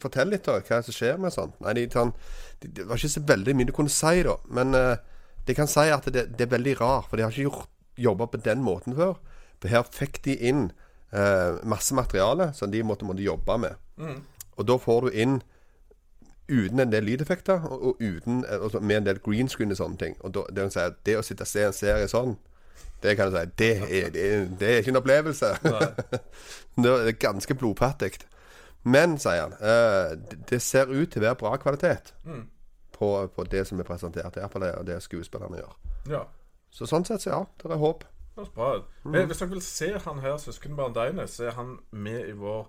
Fortell 0.00 0.30
litt, 0.32 0.46
da. 0.46 0.62
Hva 0.64 0.78
som 0.80 0.94
skjer 0.96 1.18
med 1.20 1.34
sånt. 1.34 1.56
Nei, 1.60 1.74
de, 1.76 1.82
sånn, 1.92 2.14
de, 2.62 2.70
det 2.78 2.86
var 2.88 2.96
ikke 2.96 3.10
så 3.12 3.20
veldig 3.28 3.54
mye 3.58 3.68
du 3.68 3.72
kunne 3.76 3.92
si, 3.92 4.22
da. 4.24 4.38
Men 4.56 4.72
uh, 4.72 4.94
de 5.44 5.56
kan 5.58 5.68
si 5.68 5.84
at 5.92 6.08
det, 6.08 6.22
det 6.32 6.46
er 6.46 6.52
veldig 6.54 6.78
rart, 6.80 7.10
for 7.10 7.20
de 7.20 7.26
har 7.26 7.34
ikke 7.34 7.50
gjort 7.50 7.68
jobba 8.00 8.28
på 8.32 8.40
den 8.44 8.64
måten 8.64 8.96
før. 8.96 9.18
For 9.60 9.72
her 9.72 9.84
fikk 9.92 10.22
de 10.24 10.38
inn 10.48 10.62
uh, 11.12 11.60
masse 11.68 11.92
materiale 11.96 12.54
som 12.56 12.72
de 12.72 12.80
måtte, 12.88 13.04
måtte 13.04 13.24
jobbe 13.24 13.58
med. 13.66 13.76
Og 14.56 14.68
da 14.68 14.78
får 14.80 15.06
du 15.06 15.20
inn 15.24 15.36
uten 16.48 16.80
en 16.80 16.92
del 16.92 17.04
lydeffekter, 17.04 17.64
og, 17.68 17.86
og 17.86 18.00
uten, 18.00 18.44
eh, 18.44 18.62
og 18.62 18.82
med 18.82 18.96
en 18.96 19.06
del 19.08 19.18
green 19.24 19.48
screen 19.48 19.74
og 19.74 19.80
sånne 19.80 19.98
ting. 20.00 20.16
Og 20.20 20.34
da, 20.34 20.44
det, 20.54 20.68
si 20.72 20.84
det 21.08 21.16
å 21.18 21.24
sitte 21.26 21.46
og 21.46 21.50
se 21.50 21.64
en 21.66 21.74
serie 21.76 22.08
sånn, 22.10 22.36
det 23.02 23.16
kan 23.16 23.30
du 23.30 23.36
si, 23.36 23.44
det 23.58 23.70
er, 23.76 24.10
det 24.10 24.24
er, 24.26 24.46
det 24.60 24.70
er 24.70 24.82
ikke 24.82 24.94
en 24.94 25.00
opplevelse. 25.02 25.46
det 26.82 26.92
er 26.92 27.12
ganske 27.20 27.54
blodfattig. 27.54 28.12
Men, 28.86 29.18
sier 29.18 29.42
han, 29.48 29.56
uh, 29.60 30.16
det- 30.50 30.62
ser 30.62 30.86
ut 30.86 31.10
til 31.12 31.22
å 31.22 31.26
være 31.26 31.40
bra 31.40 31.56
kvalitet 31.56 32.14
på, 32.98 33.26
på 33.34 33.44
det 33.44 33.66
som 33.66 33.80
er 33.80 33.88
presentert. 33.88 34.36
Iallfall 34.36 34.62
det, 34.62 34.74
det 34.86 35.02
skuespillerne 35.02 35.58
gjør. 35.60 35.74
Ja. 36.10 36.22
Så 36.70 36.86
sånn 36.86 37.04
sett, 37.04 37.22
så 37.24 37.30
ja, 37.30 37.40
det 37.62 37.72
er 37.72 37.82
håp. 37.82 38.04
Det 38.36 38.48
bra 38.54 38.76
ut. 38.76 38.88
Men 39.04 39.26
Hvis 39.26 39.38
dere 39.38 39.48
vil 39.48 39.62
se 39.64 39.98
han 40.04 40.18
her, 40.20 40.36
søskenbarnet 40.36 40.94
Deines, 40.96 41.40
er 41.40 41.54
han 41.56 41.78
med 41.90 42.28
i 42.28 42.34
vår 42.36 42.66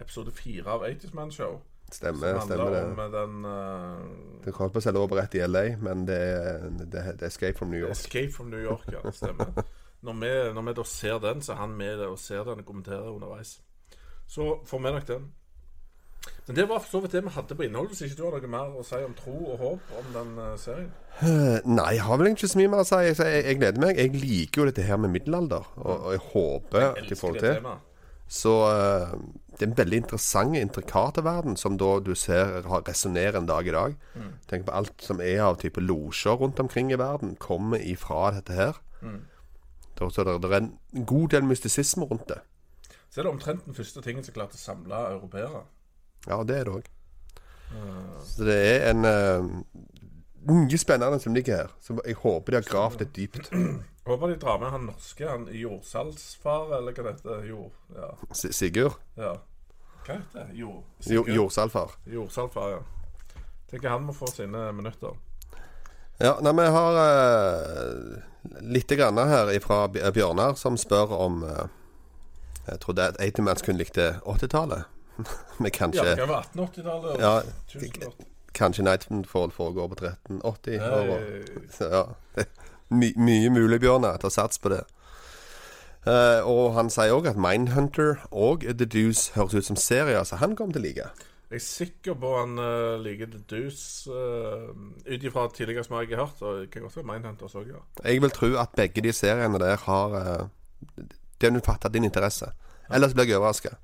episode 0.00 0.30
fire 0.30 0.70
av 0.70 0.84
80's 0.86 1.14
Man 1.14 1.32
Show. 1.34 1.60
Stemmer, 1.90 2.34
Som 2.40 2.50
stemmer 2.50 2.70
det. 2.74 2.82
om 2.84 2.98
eh, 3.00 3.10
den 3.14 3.44
uh, 3.48 4.42
Det 4.44 4.52
kommer 4.52 4.72
på 4.74 4.80
å 4.82 4.84
selge 4.84 5.00
over 5.00 5.16
rett 5.22 5.34
i 5.38 5.40
LA, 5.46 5.62
men 5.80 6.02
det 6.08 6.18
er, 6.20 6.66
det, 6.84 7.00
er- 7.00 7.16
det 7.16 7.30
Escape 7.30 7.56
from 7.56 7.70
New 7.72 7.80
York. 7.80 7.94
Escape 7.96 8.32
from 8.34 8.50
New 8.52 8.60
York, 8.60 8.84
ja. 8.92 9.00
Stemmer. 9.16 9.54
Når 10.04 10.18
vi, 10.20 10.28
når 10.54 10.62
vi 10.68 10.74
da 10.78 10.84
ser 10.86 11.18
den, 11.24 11.40
så 11.42 11.52
er 11.56 11.62
han 11.64 11.72
med 11.80 12.04
og 12.06 12.18
ser 12.22 12.44
den 12.46 12.60
og 12.60 12.66
kommenterer 12.68 13.08
underveis. 13.10 13.56
Så 14.28 14.58
får 14.68 14.78
vi 14.84 14.92
nok 14.98 15.08
den. 15.08 15.24
Men 16.46 16.56
det 16.56 16.64
var 16.68 16.80
for 16.84 16.90
så 16.90 17.00
vidt 17.00 17.12
det 17.16 17.22
vi 17.24 17.32
hadde 17.32 17.56
på 17.56 17.64
innhold. 17.64 17.88
Hvis 17.88 18.02
ikke 18.04 18.16
du 18.18 18.24
har 18.28 18.36
noe 18.36 18.50
mer 18.52 18.76
å 18.78 18.84
si 18.84 18.98
om 19.06 19.14
tro 19.16 19.34
og 19.54 19.58
håp 19.62 19.92
om 20.02 20.08
den 20.14 20.32
eh, 20.44 20.54
serien. 20.60 20.88
Eh, 21.24 21.58
Nei, 21.66 21.88
jeg 21.96 22.04
har 22.04 22.20
vel 22.20 22.28
egentlig 22.28 22.44
ikke 22.44 22.52
så 22.52 22.60
mye 22.60 22.72
mer 22.74 22.84
å 22.84 22.88
si. 22.88 23.00
Jeg, 23.08 23.16
jeg, 23.24 23.44
jeg 23.48 23.58
gleder 23.62 23.84
meg. 23.86 24.00
Jeg 24.04 24.22
liker 24.22 24.60
jo 24.62 24.68
dette 24.68 24.84
her 24.86 25.00
med 25.00 25.14
middelalder, 25.16 25.70
og, 25.80 25.92
og 25.96 26.12
jeg 26.18 26.24
håper 26.34 26.86
at 26.92 27.00
de 27.08 27.18
får 27.18 27.38
det 27.38 27.40
det 27.40 27.48
til. 27.48 27.60
temaet. 27.62 27.84
Så 28.28 28.52
eh, 28.68 29.12
det 29.56 29.62
er 29.64 29.70
en 29.70 29.76
veldig 29.78 29.98
interessant, 30.02 30.56
intrikat 30.60 31.16
verden, 31.24 31.56
som 31.56 31.78
da 31.80 31.94
du 32.04 32.12
ser 32.14 32.62
har- 32.68 32.82
resonnerer 32.86 33.38
en 33.40 33.46
dag 33.48 33.66
i 33.66 33.72
dag. 33.74 33.96
Tenk 34.50 34.66
på 34.68 34.74
alt 34.76 35.00
som 35.02 35.20
er 35.24 35.40
av 35.46 35.56
type 35.62 35.80
losjer 35.80 36.36
rundt 36.38 36.60
omkring 36.60 36.92
i 36.92 36.98
verden, 37.00 37.36
kommer 37.40 37.80
ifra 37.80 38.30
dette 38.36 38.52
her. 38.52 38.76
Da, 39.98 40.10
så 40.14 40.24
det, 40.28 40.36
det 40.44 40.52
er 40.52 40.60
en 40.60 41.06
god 41.08 41.28
del 41.34 41.42
mystisisme 41.48 42.04
rundt 42.06 42.28
det. 42.28 42.38
Så 43.10 43.20
er 43.20 43.24
det 43.26 43.32
omtrent 43.32 43.64
den 43.64 43.74
første 43.74 44.02
tingen 44.04 44.22
som 44.22 44.34
klarte 44.36 44.54
å 44.54 44.60
samle 44.60 44.94
europeere. 45.16 45.64
Ja, 46.28 46.42
det 46.44 46.60
er 46.60 46.68
det 46.68 46.74
òg. 46.76 46.90
Så 48.28 48.44
det 48.46 48.58
er 48.60 48.90
en 48.92 49.04
uh, 49.04 49.48
mye 50.48 50.78
spennende 50.80 51.18
som 51.20 51.34
ligger 51.34 51.56
her. 51.64 51.72
Så 51.82 51.96
jeg 52.06 52.14
håper 52.20 52.52
de 52.54 52.60
har 52.60 52.68
gravd 52.68 53.02
det 53.02 53.10
dypt. 53.16 53.50
Håper 54.08 54.28
de 54.28 54.36
drar 54.40 54.58
med 54.58 54.70
han 54.70 54.86
norske, 54.88 55.28
han 55.28 55.48
jordsalgsfar, 55.52 56.70
eller 56.78 56.94
hva 56.96 57.02
det 57.04 57.10
heter. 57.12 57.42
Jord... 57.44 57.72
Ja. 57.96 58.14
Sigurd? 58.32 58.94
ja. 59.20 59.34
Hva 60.06 60.14
heter 60.14 60.46
det? 60.46 60.56
Jord... 60.56 60.84
Jo, 61.04 61.24
jordsalfar. 61.28 61.92
Jordsalgfar, 62.08 62.70
ja. 62.70 63.42
Tenker 63.70 63.92
han 63.92 64.06
må 64.08 64.14
få 64.16 64.30
sine 64.32 64.70
minutter. 64.72 65.12
Ja, 66.18 66.38
nei, 66.40 66.54
vi 66.56 66.70
har 66.72 66.96
uh, 66.96 68.16
litt 68.64 68.96
grann 68.96 69.20
her 69.28 69.52
fra 69.60 69.82
Bjørnar 69.92 70.56
som 70.56 70.80
spør 70.80 71.12
om 71.12 71.42
uh, 71.44 71.66
Jeg 72.64 72.80
trodde 72.80 73.10
at 73.12 73.20
Eitemans 73.20 73.60
kun 73.62 73.76
likte 73.76 74.14
80-tallet. 74.24 74.88
Men 75.60 75.68
Ja, 75.68 75.84
det 75.92 76.16
kan 76.16 76.32
være 76.32 76.42
1880-tallet. 76.56 77.20
Ja, 77.20 77.34
1080. 77.76 78.26
Kanskje 78.56 78.88
Nightfall 78.88 79.52
foregår 79.52 79.88
på 79.88 80.00
1380 80.00 80.80
år. 80.80 81.14
Ja. 81.92 82.04
det 82.88 82.96
My, 82.96 83.12
mye 83.16 83.50
mulig, 83.50 83.80
Bjørnar. 83.80 84.16
Ta 84.16 84.30
sats 84.30 84.58
på 84.58 84.72
det. 84.72 84.84
Uh, 86.08 86.40
og 86.46 86.74
han 86.76 86.88
sier 86.92 87.12
òg 87.12 87.26
at 87.28 87.40
Mindhunter 87.40 88.22
og 88.30 88.62
The 88.64 88.86
Deuce 88.86 89.34
høres 89.34 89.56
ut 89.58 89.66
som 89.66 89.76
serier 89.76 90.22
så 90.24 90.38
han 90.40 90.54
kommer 90.56 90.72
til 90.76 90.80
å 90.80 90.86
like. 90.86 91.08
Jeg 91.48 91.58
er 91.58 91.64
sikker 91.64 92.16
på 92.20 92.30
han 92.38 92.54
uh, 92.60 93.00
liker 93.02 93.28
The 93.32 93.40
Deuce 93.50 94.08
uh, 94.08 94.70
ut 95.04 95.26
ifra 95.26 95.48
tidligere 95.52 95.84
som 95.84 95.98
jeg 95.98 96.12
har 96.14 96.22
hørt. 96.22 96.40
Og 96.40 96.62
det 96.62 96.70
kan 96.72 96.86
godt 96.86 96.96
være 96.96 97.10
Mindhunter 97.10 97.50
også, 97.50 97.64
ja. 97.68 97.82
Jeg 98.04 98.22
vil 98.22 98.32
tro 98.36 98.52
at 98.62 98.76
begge 98.78 99.04
de 99.04 99.12
seriene 99.12 99.60
der 99.60 99.76
har 99.84 100.16
uh, 100.16 101.04
du 101.40 101.60
fattet 101.64 101.94
din 101.94 102.08
interesse. 102.08 102.52
Ellers 102.88 103.14
blir 103.14 103.28
jeg 103.28 103.36
overraska. 103.36 103.76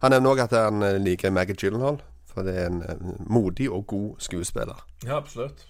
Han 0.00 0.14
nevner 0.14 0.32
òg 0.32 0.44
at 0.46 0.56
han 0.56 0.80
liker 1.04 1.30
Maggie 1.30 1.56
Gyllenhaal, 1.58 1.98
for 2.24 2.46
det 2.46 2.54
er 2.56 2.70
en 2.70 3.18
modig 3.28 3.68
og 3.68 3.84
god 3.86 4.14
skuespiller. 4.18 4.80
Ja, 5.04 5.18
absolutt. 5.18 5.66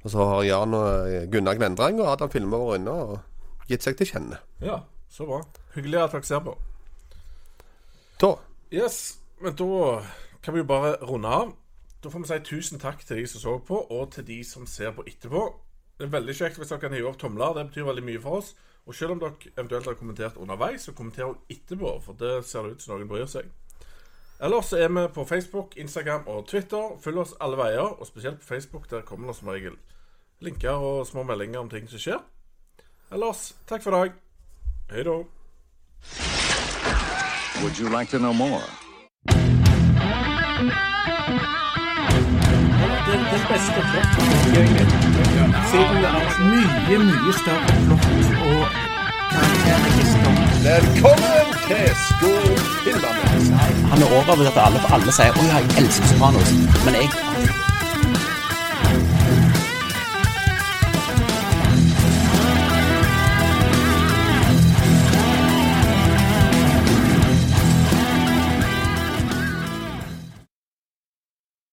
Og 0.00 0.12
så 0.12 0.24
har 0.24 0.44
Jan 0.48 0.76
og 0.76 1.10
eh, 1.10 1.26
Gunnar 1.32 1.58
Glendrang 1.58 2.00
og 2.00 2.12
Adam 2.14 2.30
Filmer 2.32 2.62
vært 2.64 2.80
inne 2.80 2.94
og 3.04 3.68
gitt 3.68 3.84
seg 3.84 3.98
til 3.98 4.08
kjenne. 4.08 4.40
Ja, 4.64 4.80
så 5.12 5.26
bra. 5.28 5.42
Hyggelig 5.74 6.00
at 6.04 6.16
dere 6.16 6.28
ser 6.28 6.44
på. 6.46 6.56
Da 8.20 8.34
Yes, 8.70 9.18
men 9.42 9.56
da 9.58 10.02
kan 10.42 10.54
vi 10.54 10.62
jo 10.62 10.68
bare 10.68 10.92
runde 11.02 11.28
av. 11.28 11.48
Da 12.00 12.08
får 12.08 12.22
vi 12.22 12.28
si 12.30 12.38
tusen 12.46 12.78
takk 12.80 13.02
til 13.04 13.18
de 13.18 13.26
som 13.26 13.42
så 13.42 13.56
på, 13.66 13.80
og 13.90 14.12
til 14.14 14.24
de 14.28 14.38
som 14.46 14.66
ser 14.66 14.92
på 14.94 15.02
etterpå. 15.10 15.42
Det 15.98 16.06
er 16.06 16.12
veldig 16.14 16.36
kjekt 16.38 16.56
hvis 16.56 16.70
dere 16.70 16.80
kan 16.80 16.94
hive 16.94 17.10
opp 17.10 17.18
tomler. 17.20 17.56
Det 17.56 17.66
betyr 17.68 17.88
veldig 17.90 18.04
mye 18.06 18.20
for 18.22 18.38
oss. 18.38 18.54
Og 18.86 18.94
selv 18.94 19.16
om 19.16 19.20
dere 19.20 19.50
eventuelt 19.56 19.90
har 19.90 19.98
kommentert 19.98 20.38
underveis, 20.40 20.86
så 20.86 20.94
kommenter 20.96 21.34
etterpå, 21.50 21.96
for 22.04 22.16
det 22.22 22.44
ser 22.48 22.64
det 22.64 22.78
ut 22.78 22.84
som 22.84 22.94
noen 22.94 23.10
bryr 23.10 23.26
seg. 23.28 23.50
Ellers 24.42 24.64
så 24.64 24.76
er 24.76 24.88
vi 24.88 25.08
på 25.14 25.24
Facebook, 25.24 25.76
Instagram 25.76 26.22
og 26.26 26.46
Twitter. 26.48 26.96
Følg 27.04 27.18
oss 27.18 27.34
alle 27.40 27.56
veier, 27.56 28.00
og 28.00 28.06
spesielt 28.06 28.40
på 28.40 28.46
Facebook. 28.46 28.90
Der 28.90 29.00
kommer 29.00 29.26
det 29.26 29.36
som 29.36 29.48
regel 29.48 29.76
linker 30.40 30.70
og 30.70 31.06
små 31.06 31.22
meldinger 31.22 31.60
om 31.60 31.68
ting 31.68 31.90
som 31.90 32.00
skjer. 32.00 32.22
Ellers, 33.12 33.54
takk 33.68 33.82
for 33.82 33.90
i 33.90 34.00
dag. 34.00 34.10
Hei 34.90 35.02
da. 35.04 35.16
Would 37.60 37.76
you 37.80 37.88
like 37.98 38.10
to 38.10 38.18
know 38.18 38.32
more? 38.32 38.62
det, 43.06 43.18
det 43.32 43.40
beste 43.52 43.80
egentlig. 44.60 44.86
Siden 45.70 45.96
det 46.02 46.10
er 46.10 46.40
mye, 46.52 46.98
mye 47.04 47.32
større 47.42 47.72
plott 47.86 48.06
og 48.48 48.64
karakterregister. 49.32 50.49
Velkommen 50.68 51.46
til 51.68 51.86
Skogfilmene! 52.06 53.28
Han 53.90 54.02
er 54.02 54.08
overbevist 54.16 54.56
at 54.56 54.66
alle, 54.66 54.80
alle 54.94 55.12
sier 55.18 55.32
'Å 55.32 55.42
ja, 55.50 55.56
jeg 55.62 55.70
elsker 55.80 56.04
Sopranos'. 56.10 56.52
Men 56.84 56.94
jeg 57.00 57.08